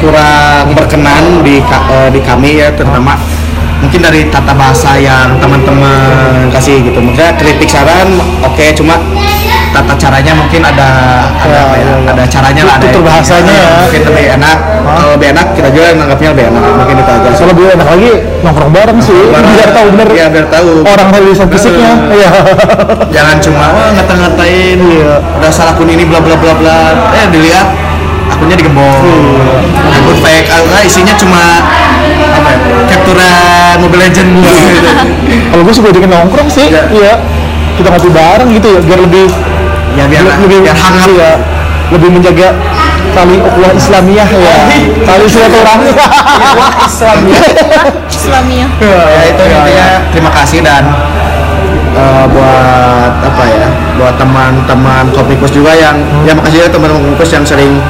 [0.00, 3.14] kurang berkenan di eh, di kami ya terutama
[3.76, 6.98] mungkin dari tata bahasa yang teman-teman kasih gitu.
[6.98, 8.96] Maksudnya kritik saran oke cuma
[9.74, 10.88] tata caranya mungkin ada
[11.42, 13.68] ada apa ya, ada caranya lah ada bahasanya ya.
[13.86, 14.56] mungkin lebih enak
[14.86, 18.10] kalau lebih enak kita juga nanggapnya lebih enak mungkin itu aja Kalau lebih enak lagi
[18.42, 19.20] nongkrong bareng sih.
[19.30, 20.70] Biar tahu bener Iya, biar tahu.
[20.86, 21.92] orang rilisan fisiknya.
[22.10, 22.30] Iya.
[23.16, 24.80] jangan cuma wah ngata-ngatain
[25.40, 26.78] udah salah akun ini bla bla bla bla
[27.16, 27.66] eh dilihat
[28.32, 29.02] akunnya digembok
[29.94, 31.42] akun fake ah, isinya cuma
[32.36, 32.58] apa ya
[32.90, 34.90] capturean Mobile Legend gitu.
[35.52, 36.66] Kalau gue suka bikin nongkrong sih.
[36.70, 36.82] Iya.
[36.92, 37.14] Iya.
[37.76, 39.28] Kita ngopi bareng gitu ya biar lebih
[39.96, 41.32] ya biar lebih biar hangat iya,
[41.88, 42.48] lebih menjaga
[43.16, 44.56] tali ukhuwah Islamiyah ya.
[45.08, 45.90] Tali silaturahmi.
[46.84, 47.42] Islamiyah.
[48.16, 50.84] Islamiyah ya itu intinya terima kasih dan
[51.96, 55.96] eh, buat apa ya buat teman-teman kopikus juga yang
[56.28, 57.80] ya makasih ya teman-teman kopikus yang sering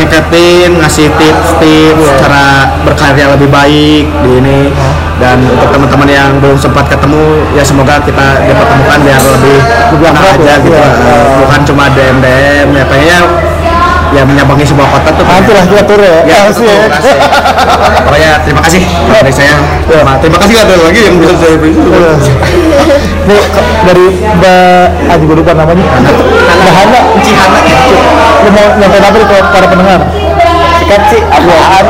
[0.00, 4.72] ngeketin ngasih tips-tips cara berkarya lebih baik di ini
[5.20, 9.58] dan untuk teman-teman yang belum sempat ketemu ya semoga kita dipertemukan biar lebih
[10.00, 10.88] enak akrab aja ya, gitu iya.
[10.88, 13.20] Eh, bukan cuma DM DM ya pengennya
[14.10, 16.18] ya menyambangi sebuah kota tuh Nanti lah kita tur ya.
[16.26, 16.78] Ya, Kasih ya.
[18.02, 19.54] Pokoknya terima kasih dari saya.
[20.18, 21.72] Terima kasih ada lagi yang bisa saya beri.
[23.26, 23.48] Ke-
[23.86, 24.06] dari
[24.40, 25.84] Mbak Aji gue lupa namanya.
[25.84, 27.00] Mbak Hana.
[27.24, 27.60] Cihana.
[28.40, 30.00] Lu mau nyampein apa nih ke para pendengar?
[30.80, 31.86] Sikat sih apaan?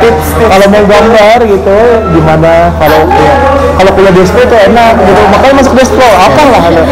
[0.00, 1.78] Tips, Kalau mau gambar gitu,
[2.14, 2.72] gimana?
[2.76, 3.34] Kalau ya,
[3.76, 5.22] kalau kuliah di Espro itu enak gitu.
[5.32, 6.82] Makanya masuk di Espro, apa lah ada?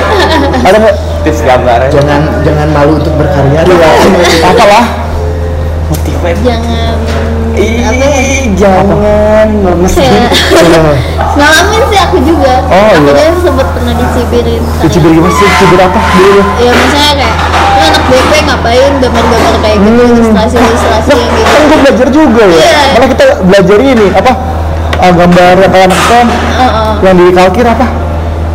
[0.66, 0.96] Ada nggak?
[1.22, 3.62] tips gambarnya Jangan jangan malu untuk berkarya.
[3.62, 3.90] Iya.
[4.42, 4.86] Apalah?
[8.58, 8.94] jangan apa
[9.42, 10.22] ya
[10.52, 13.08] jangan kayak ngalamin sih aku juga Oh, aku iya.
[13.08, 15.48] juga sempat pernah dicibirin Di Cibir gimana sih?
[15.58, 16.42] Cibir apa dulu?
[16.58, 17.36] ya misalnya kayak
[17.72, 22.08] lu anak BP ngapain gambar-gambar kayak gitu ilustrasi ilustrasi Nah, yang gitu kan gue belajar
[22.08, 22.56] juga ya.
[22.60, 22.80] Iya.
[22.94, 24.32] Malah kita belajar ini apa?
[25.02, 26.92] ah, gambar yang kayak anak STEM Heeh.
[27.02, 27.86] yang di kalkir apa?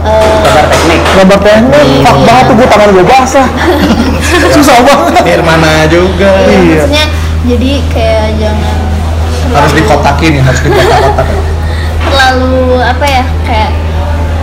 [0.07, 3.47] Eh, gambar teknik Gambar teknik, fuck banget tuh gue tangan gue basah.
[4.55, 5.23] Susah banget.
[5.25, 6.31] Nirmana juga.
[6.45, 6.85] Iya.
[6.85, 7.05] maksudnya
[7.43, 8.76] jadi kayak jangan
[9.53, 11.27] Harus dikotakin ya, harus dikotak-kotak.
[12.07, 13.71] terlalu apa ya kayak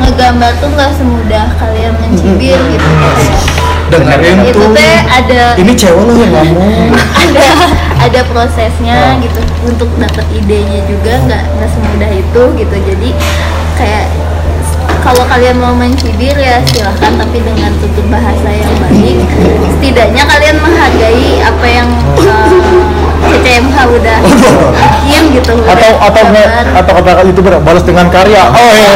[0.05, 2.88] ngegambar tuh nggak semudah kalian mencibir gitu.
[3.84, 4.72] Dengerin itu tuh.
[4.72, 6.92] teh ada Ini cewek lo yang ngomong.
[7.14, 7.48] ada
[8.05, 9.40] ada prosesnya gitu.
[9.64, 12.76] Untuk dapat idenya juga nggak nggak semudah itu gitu.
[12.84, 13.11] Jadi
[13.80, 14.07] kayak
[15.05, 19.20] kalau kalian mau mencibir ya silahkan tapi dengan tutur bahasa yang baik.
[19.78, 21.88] Setidaknya kalian menghargai apa yang
[22.24, 23.03] eh,
[23.35, 26.78] CCMH udah bikin gitu udah Atau atau nge, gambar.
[26.78, 28.43] atau kata youtuber balas dengan karya.
[28.47, 28.91] Oh iya.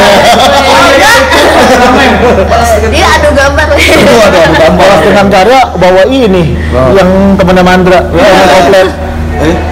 [2.89, 4.41] dia adu gambar Itu ada
[4.73, 6.55] balas dengan karya bawa ini
[6.95, 8.89] yang temennya Mandra yang komplit.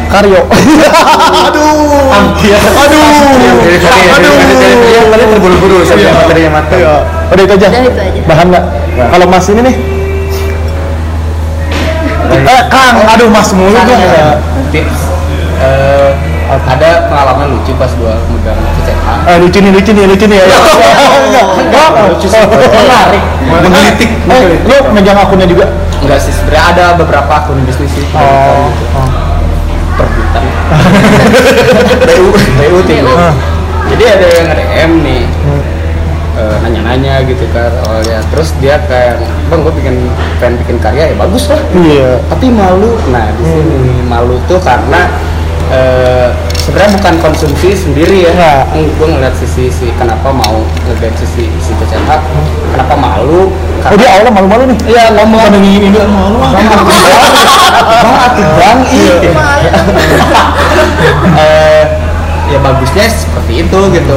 [0.06, 0.40] Karyo.
[0.46, 2.14] Aduh.
[2.14, 3.02] Aduh.
[4.14, 4.34] Aduh.
[5.10, 6.78] Tadi terburu-buru sampai materinya mati.
[6.78, 7.66] Udah itu aja.
[7.66, 8.20] Udah, itu aja.
[8.30, 8.64] Bahan nggak?
[9.10, 9.74] Kalau Mas ini nih.
[12.26, 13.74] Eh, Kang, aduh Mas mulu.
[14.76, 15.00] Tips
[15.56, 16.10] eh,
[16.68, 20.46] ada pengalaman lucu pas gua megang CCH Eh, lucu nih, lucu nih, lucu nih ya.
[22.06, 22.38] Lucu sih.
[22.38, 23.22] Menarik.
[23.50, 24.10] Menggelitik.
[24.30, 25.66] Eh, lu megang akunnya juga?
[25.96, 28.68] enggak sih sebenarnya ada beberapa akun bisnis sih Oh.
[29.96, 30.44] perbutan
[32.04, 32.28] BU.
[32.36, 32.78] BU
[33.86, 35.62] jadi ada yang nge-DM nih eh,
[36.36, 39.16] nanya-nanya gitu kan awalnya terus dia kayak
[39.48, 39.96] bang gue bikin
[40.36, 41.60] pengen bikin karya ya bagus lah.
[41.72, 42.20] Iya.
[42.28, 43.00] tapi malu.
[43.08, 45.08] Nah di sini malu tuh karena
[45.72, 46.28] eh,
[46.60, 48.32] sebenarnya bukan konsumsi sendiri ya.
[48.36, 48.62] Nggak.
[49.00, 52.10] gue ngeliat sisi si kenapa mau ngeliat sisi si CCH
[52.76, 53.48] kenapa malu?
[53.86, 54.78] Oh dia awalnya malu-malu nih.
[54.92, 56.36] Iya ngomong Bukan yang ini malu.
[56.44, 56.52] Ah.
[57.86, 59.14] bang atuh bang iya.
[61.36, 61.84] Eh,
[62.48, 64.16] ya bagusnya seperti itu gitu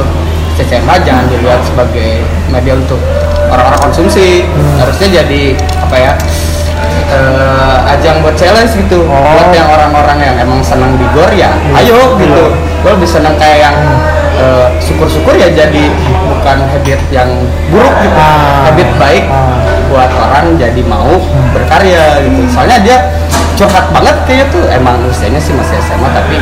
[0.60, 2.20] CCH jangan dilihat sebagai
[2.52, 3.00] media untuk
[3.48, 4.44] orang-orang konsumsi.
[4.76, 6.12] Harusnya jadi apa ya
[7.08, 9.08] eh, ajang buat challenge gitu.
[9.08, 11.48] Buat yang orang-orang yang emang senang di gor ya
[11.80, 12.52] ayo gitu.
[12.84, 13.76] Gue lebih senang kayak yang
[14.36, 15.84] eh, syukur-syukur ya jadi
[16.28, 17.30] bukan habit yang
[17.72, 18.20] buruk gitu.
[18.20, 18.68] Ah.
[18.68, 19.24] habit baik
[19.88, 21.16] buat orang jadi mau
[21.56, 22.40] berkarya gitu.
[22.52, 22.98] Soalnya dia
[23.56, 24.64] curhat banget kayaknya tuh.
[24.68, 26.36] Emang usianya sih masih SMA tapi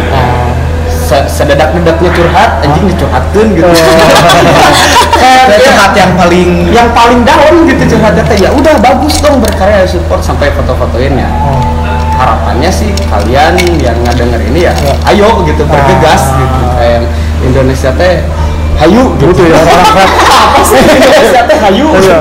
[1.09, 3.65] se sededak-dedaknya curhat anjing dicurhatkan gitu.
[5.49, 8.37] Dia curhat yang paling yang paling down gitu curhatnya teh.
[8.37, 11.29] Ya udah bagus dong berkarya support sampai foto-fotoin ya.
[12.21, 14.73] Harapannya sih kalian yang ngedenger ini ya
[15.09, 16.61] ayo gitu bergegas gitu.
[16.77, 17.09] Kayak
[17.41, 18.15] Indonesia teh
[18.85, 19.33] hayu gitu.
[19.33, 19.57] Butuh ya.
[20.53, 20.77] Apa sih?
[20.85, 21.87] Indonesia teh hayu.
[21.97, 22.17] Iya.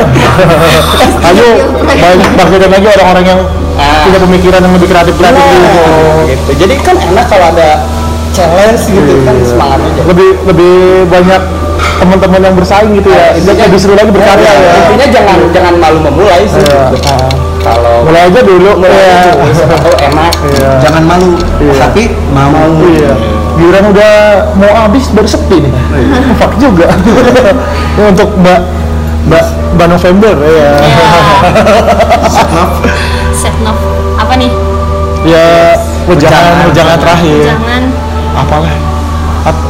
[1.27, 1.47] Ayo
[1.83, 3.41] banyak bangkitan lagi orang-orang yang
[3.77, 4.09] Ah.
[4.09, 5.45] punya pemikiran yang lebih kreatif Nah, gitu.
[6.33, 6.51] gitu.
[6.65, 7.77] Jadi kan enak kalau ada
[8.37, 10.73] challenge gitu kan semangatnya jadi Lebih lebih
[11.09, 11.41] banyak
[11.97, 13.33] teman-teman yang bersaing gitu ya.
[13.33, 14.69] Jadi lebih seru lagi berkarya ya.
[14.85, 16.93] intinya jangan jangan malu memulai sih Iya.
[16.93, 17.09] gitu.
[17.59, 18.69] kalau Mulai aja dulu.
[18.77, 19.17] mulai Iya.
[19.33, 20.69] dulu, siapa tahu enak Iya.
[20.79, 21.73] jangan malu Iya.
[21.81, 22.53] tapi mau
[22.85, 23.13] Iya.
[23.57, 24.13] Giliran udah
[24.53, 25.73] mau habis baru sepi nih.
[26.37, 26.93] Fuck juga.
[26.93, 28.59] Ini untuk Mbak
[29.25, 30.71] Mbak Mbak November ya.
[33.33, 33.77] set nov
[34.15, 34.51] apa nih
[35.25, 35.73] Ya
[36.05, 37.41] wejangan wejangan terakhir.
[37.49, 37.81] jangan
[38.47, 38.71] Apalah.
[39.43, 39.65] Ap-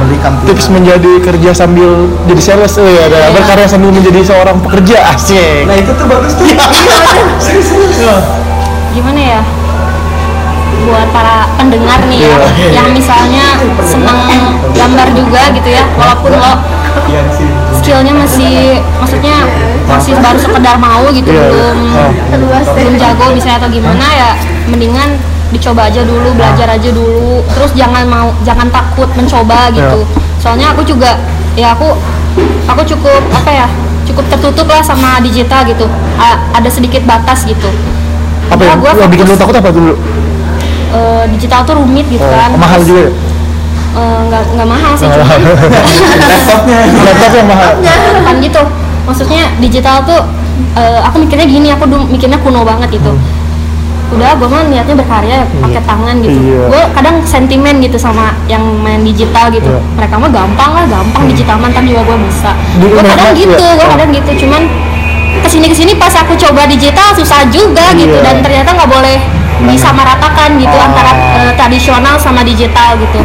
[0.00, 1.90] beli kampung tips menjadi kerja sambil
[2.24, 2.74] jadi sales.
[2.74, 3.36] Eh ada Iya.
[3.36, 5.12] berkarya sambil menjadi seorang pekerja.
[5.12, 5.68] Asik.
[5.68, 6.48] Nah itu tuh bagus tuh.
[8.90, 9.40] Gimana ya?
[10.80, 12.34] Buat para pendengar nih ya
[12.72, 13.44] yang misalnya
[13.84, 14.16] senang
[14.72, 16.52] gambar juga gitu ya walaupun lo
[17.76, 19.44] skillnya masih maksudnya
[19.84, 21.52] masih baru sekedar mau gitu Iya.
[21.52, 21.78] belum
[22.32, 24.30] Terluas belum jago misalnya atau gimana ya
[24.66, 25.20] mendingan
[25.50, 27.42] dicoba aja dulu belajar aja dulu.
[27.54, 30.06] Terus jangan mau jangan takut mencoba gitu.
[30.38, 31.18] Soalnya aku juga
[31.58, 31.94] ya aku
[32.66, 33.66] aku cukup apa ya
[34.06, 35.86] cukup tertutup lah sama digital gitu.
[36.16, 37.68] A- ada sedikit batas gitu.
[38.50, 39.94] Apa ya gua yang bikin lu takut apa dulu?
[40.90, 42.50] Eh, digital tuh rumit gitu kan.
[42.50, 43.10] oh, mahal Terus, juga ya?
[43.94, 45.22] eh, nggak nggak mahal sih cuma
[46.34, 46.78] laptopnya.
[47.06, 47.70] Laptop yang mahal.
[48.26, 48.62] Kan gitu.
[49.06, 50.20] Maksudnya digital tuh
[50.74, 53.14] eh, aku mikirnya gini aku mikirnya kuno banget gitu
[54.10, 56.34] udah gue mah niatnya berkarya pakai tangan gitu.
[56.34, 56.62] Iya.
[56.66, 59.70] gue kadang sentimen gitu sama yang main digital gitu.
[59.70, 59.80] Iya.
[59.94, 62.50] mereka mah gampang lah gampang digital mah ntar juga gue bisa.
[62.82, 63.78] Gue kadang gitu iya.
[63.78, 64.30] gue kadang gitu.
[64.46, 64.62] Cuman
[65.40, 68.18] ke sini ke sini pas aku coba digital susah juga gitu.
[68.18, 68.26] Iya.
[68.26, 69.16] dan ternyata nggak boleh
[69.60, 70.86] disamaratakan gitu Oh.
[70.88, 71.12] antara
[71.44, 73.20] eh, tradisional sama digital gitu.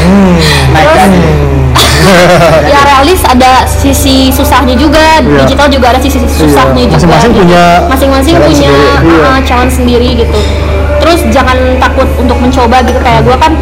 [0.00, 1.02] Naik Terus,
[2.72, 5.44] ya realis ada sisi susahnya juga Iya.
[5.44, 7.40] digital juga ada sisi susahnya juga Masing-masing gitu.
[7.44, 9.28] punya masing-masing punya sendiri, iya.
[9.28, 10.40] uh, challenge sendiri gitu
[11.00, 13.52] terus jangan takut untuk mencoba gitu kayak gue kan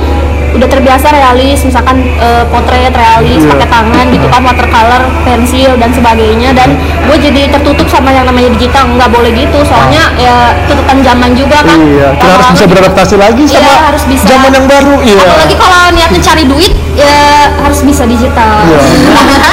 [0.50, 3.50] udah terbiasa realis misalkan uh, potret realis Iya.
[3.50, 6.74] pakai tangan gitu kan watercolor pensil dan sebagainya dan
[7.04, 10.34] gue jadi tertutup sama yang namanya digital nggak boleh gitu soalnya ya
[10.64, 11.78] tuntutan zaman juga kan.
[11.78, 14.24] Iya kita harus bisa juga- beradaptasi lagi Iya, sama harus bisa.
[14.26, 15.20] zaman yang baru iya.
[15.20, 17.16] Apalagi kalau niatnya cari duit ya
[17.58, 18.54] harus bisa digital.
[18.64, 18.80] Iya.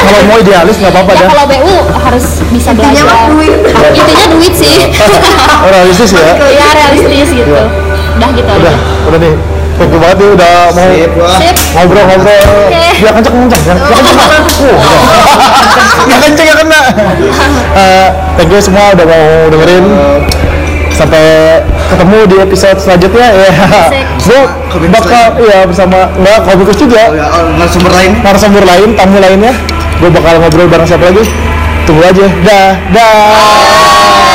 [0.01, 1.29] kalau mau idealis nggak apa-apa ya dah.
[1.29, 3.05] kalau BU harus bisa Intinya belajar.
[3.05, 3.51] mah duit.
[3.93, 4.77] intinya duit sih.
[5.71, 6.23] Realistis ya.
[6.45, 7.51] Ya realistis gitu.
[7.51, 7.65] Iya.
[8.15, 8.73] udah gitu udah aja.
[9.05, 9.33] udah nih
[9.75, 10.87] thank you banget nih udah mau
[11.75, 12.41] ngobrol-ngobrol.
[12.67, 12.83] Oke.
[13.01, 13.63] biar kenceng kenceng.
[13.67, 14.39] Ya kenceng uh,
[16.07, 16.81] biar kenceng ya kena
[17.75, 18.07] Eh,
[18.39, 19.85] thank you semua udah mau dengerin.
[20.95, 21.59] Sampai
[21.91, 23.27] ketemu di episode selanjutnya.
[23.35, 23.51] Ya.
[24.25, 27.27] Gue bakal ya bersama nggak komikus juga ya,
[27.59, 28.11] narasumber lain.
[28.23, 29.53] Narasumber lain tamu lainnya.
[29.99, 31.23] Gue bakal ngobrol bareng siapa lagi?
[31.83, 32.25] Tunggu aja.
[32.47, 34.25] Dah dah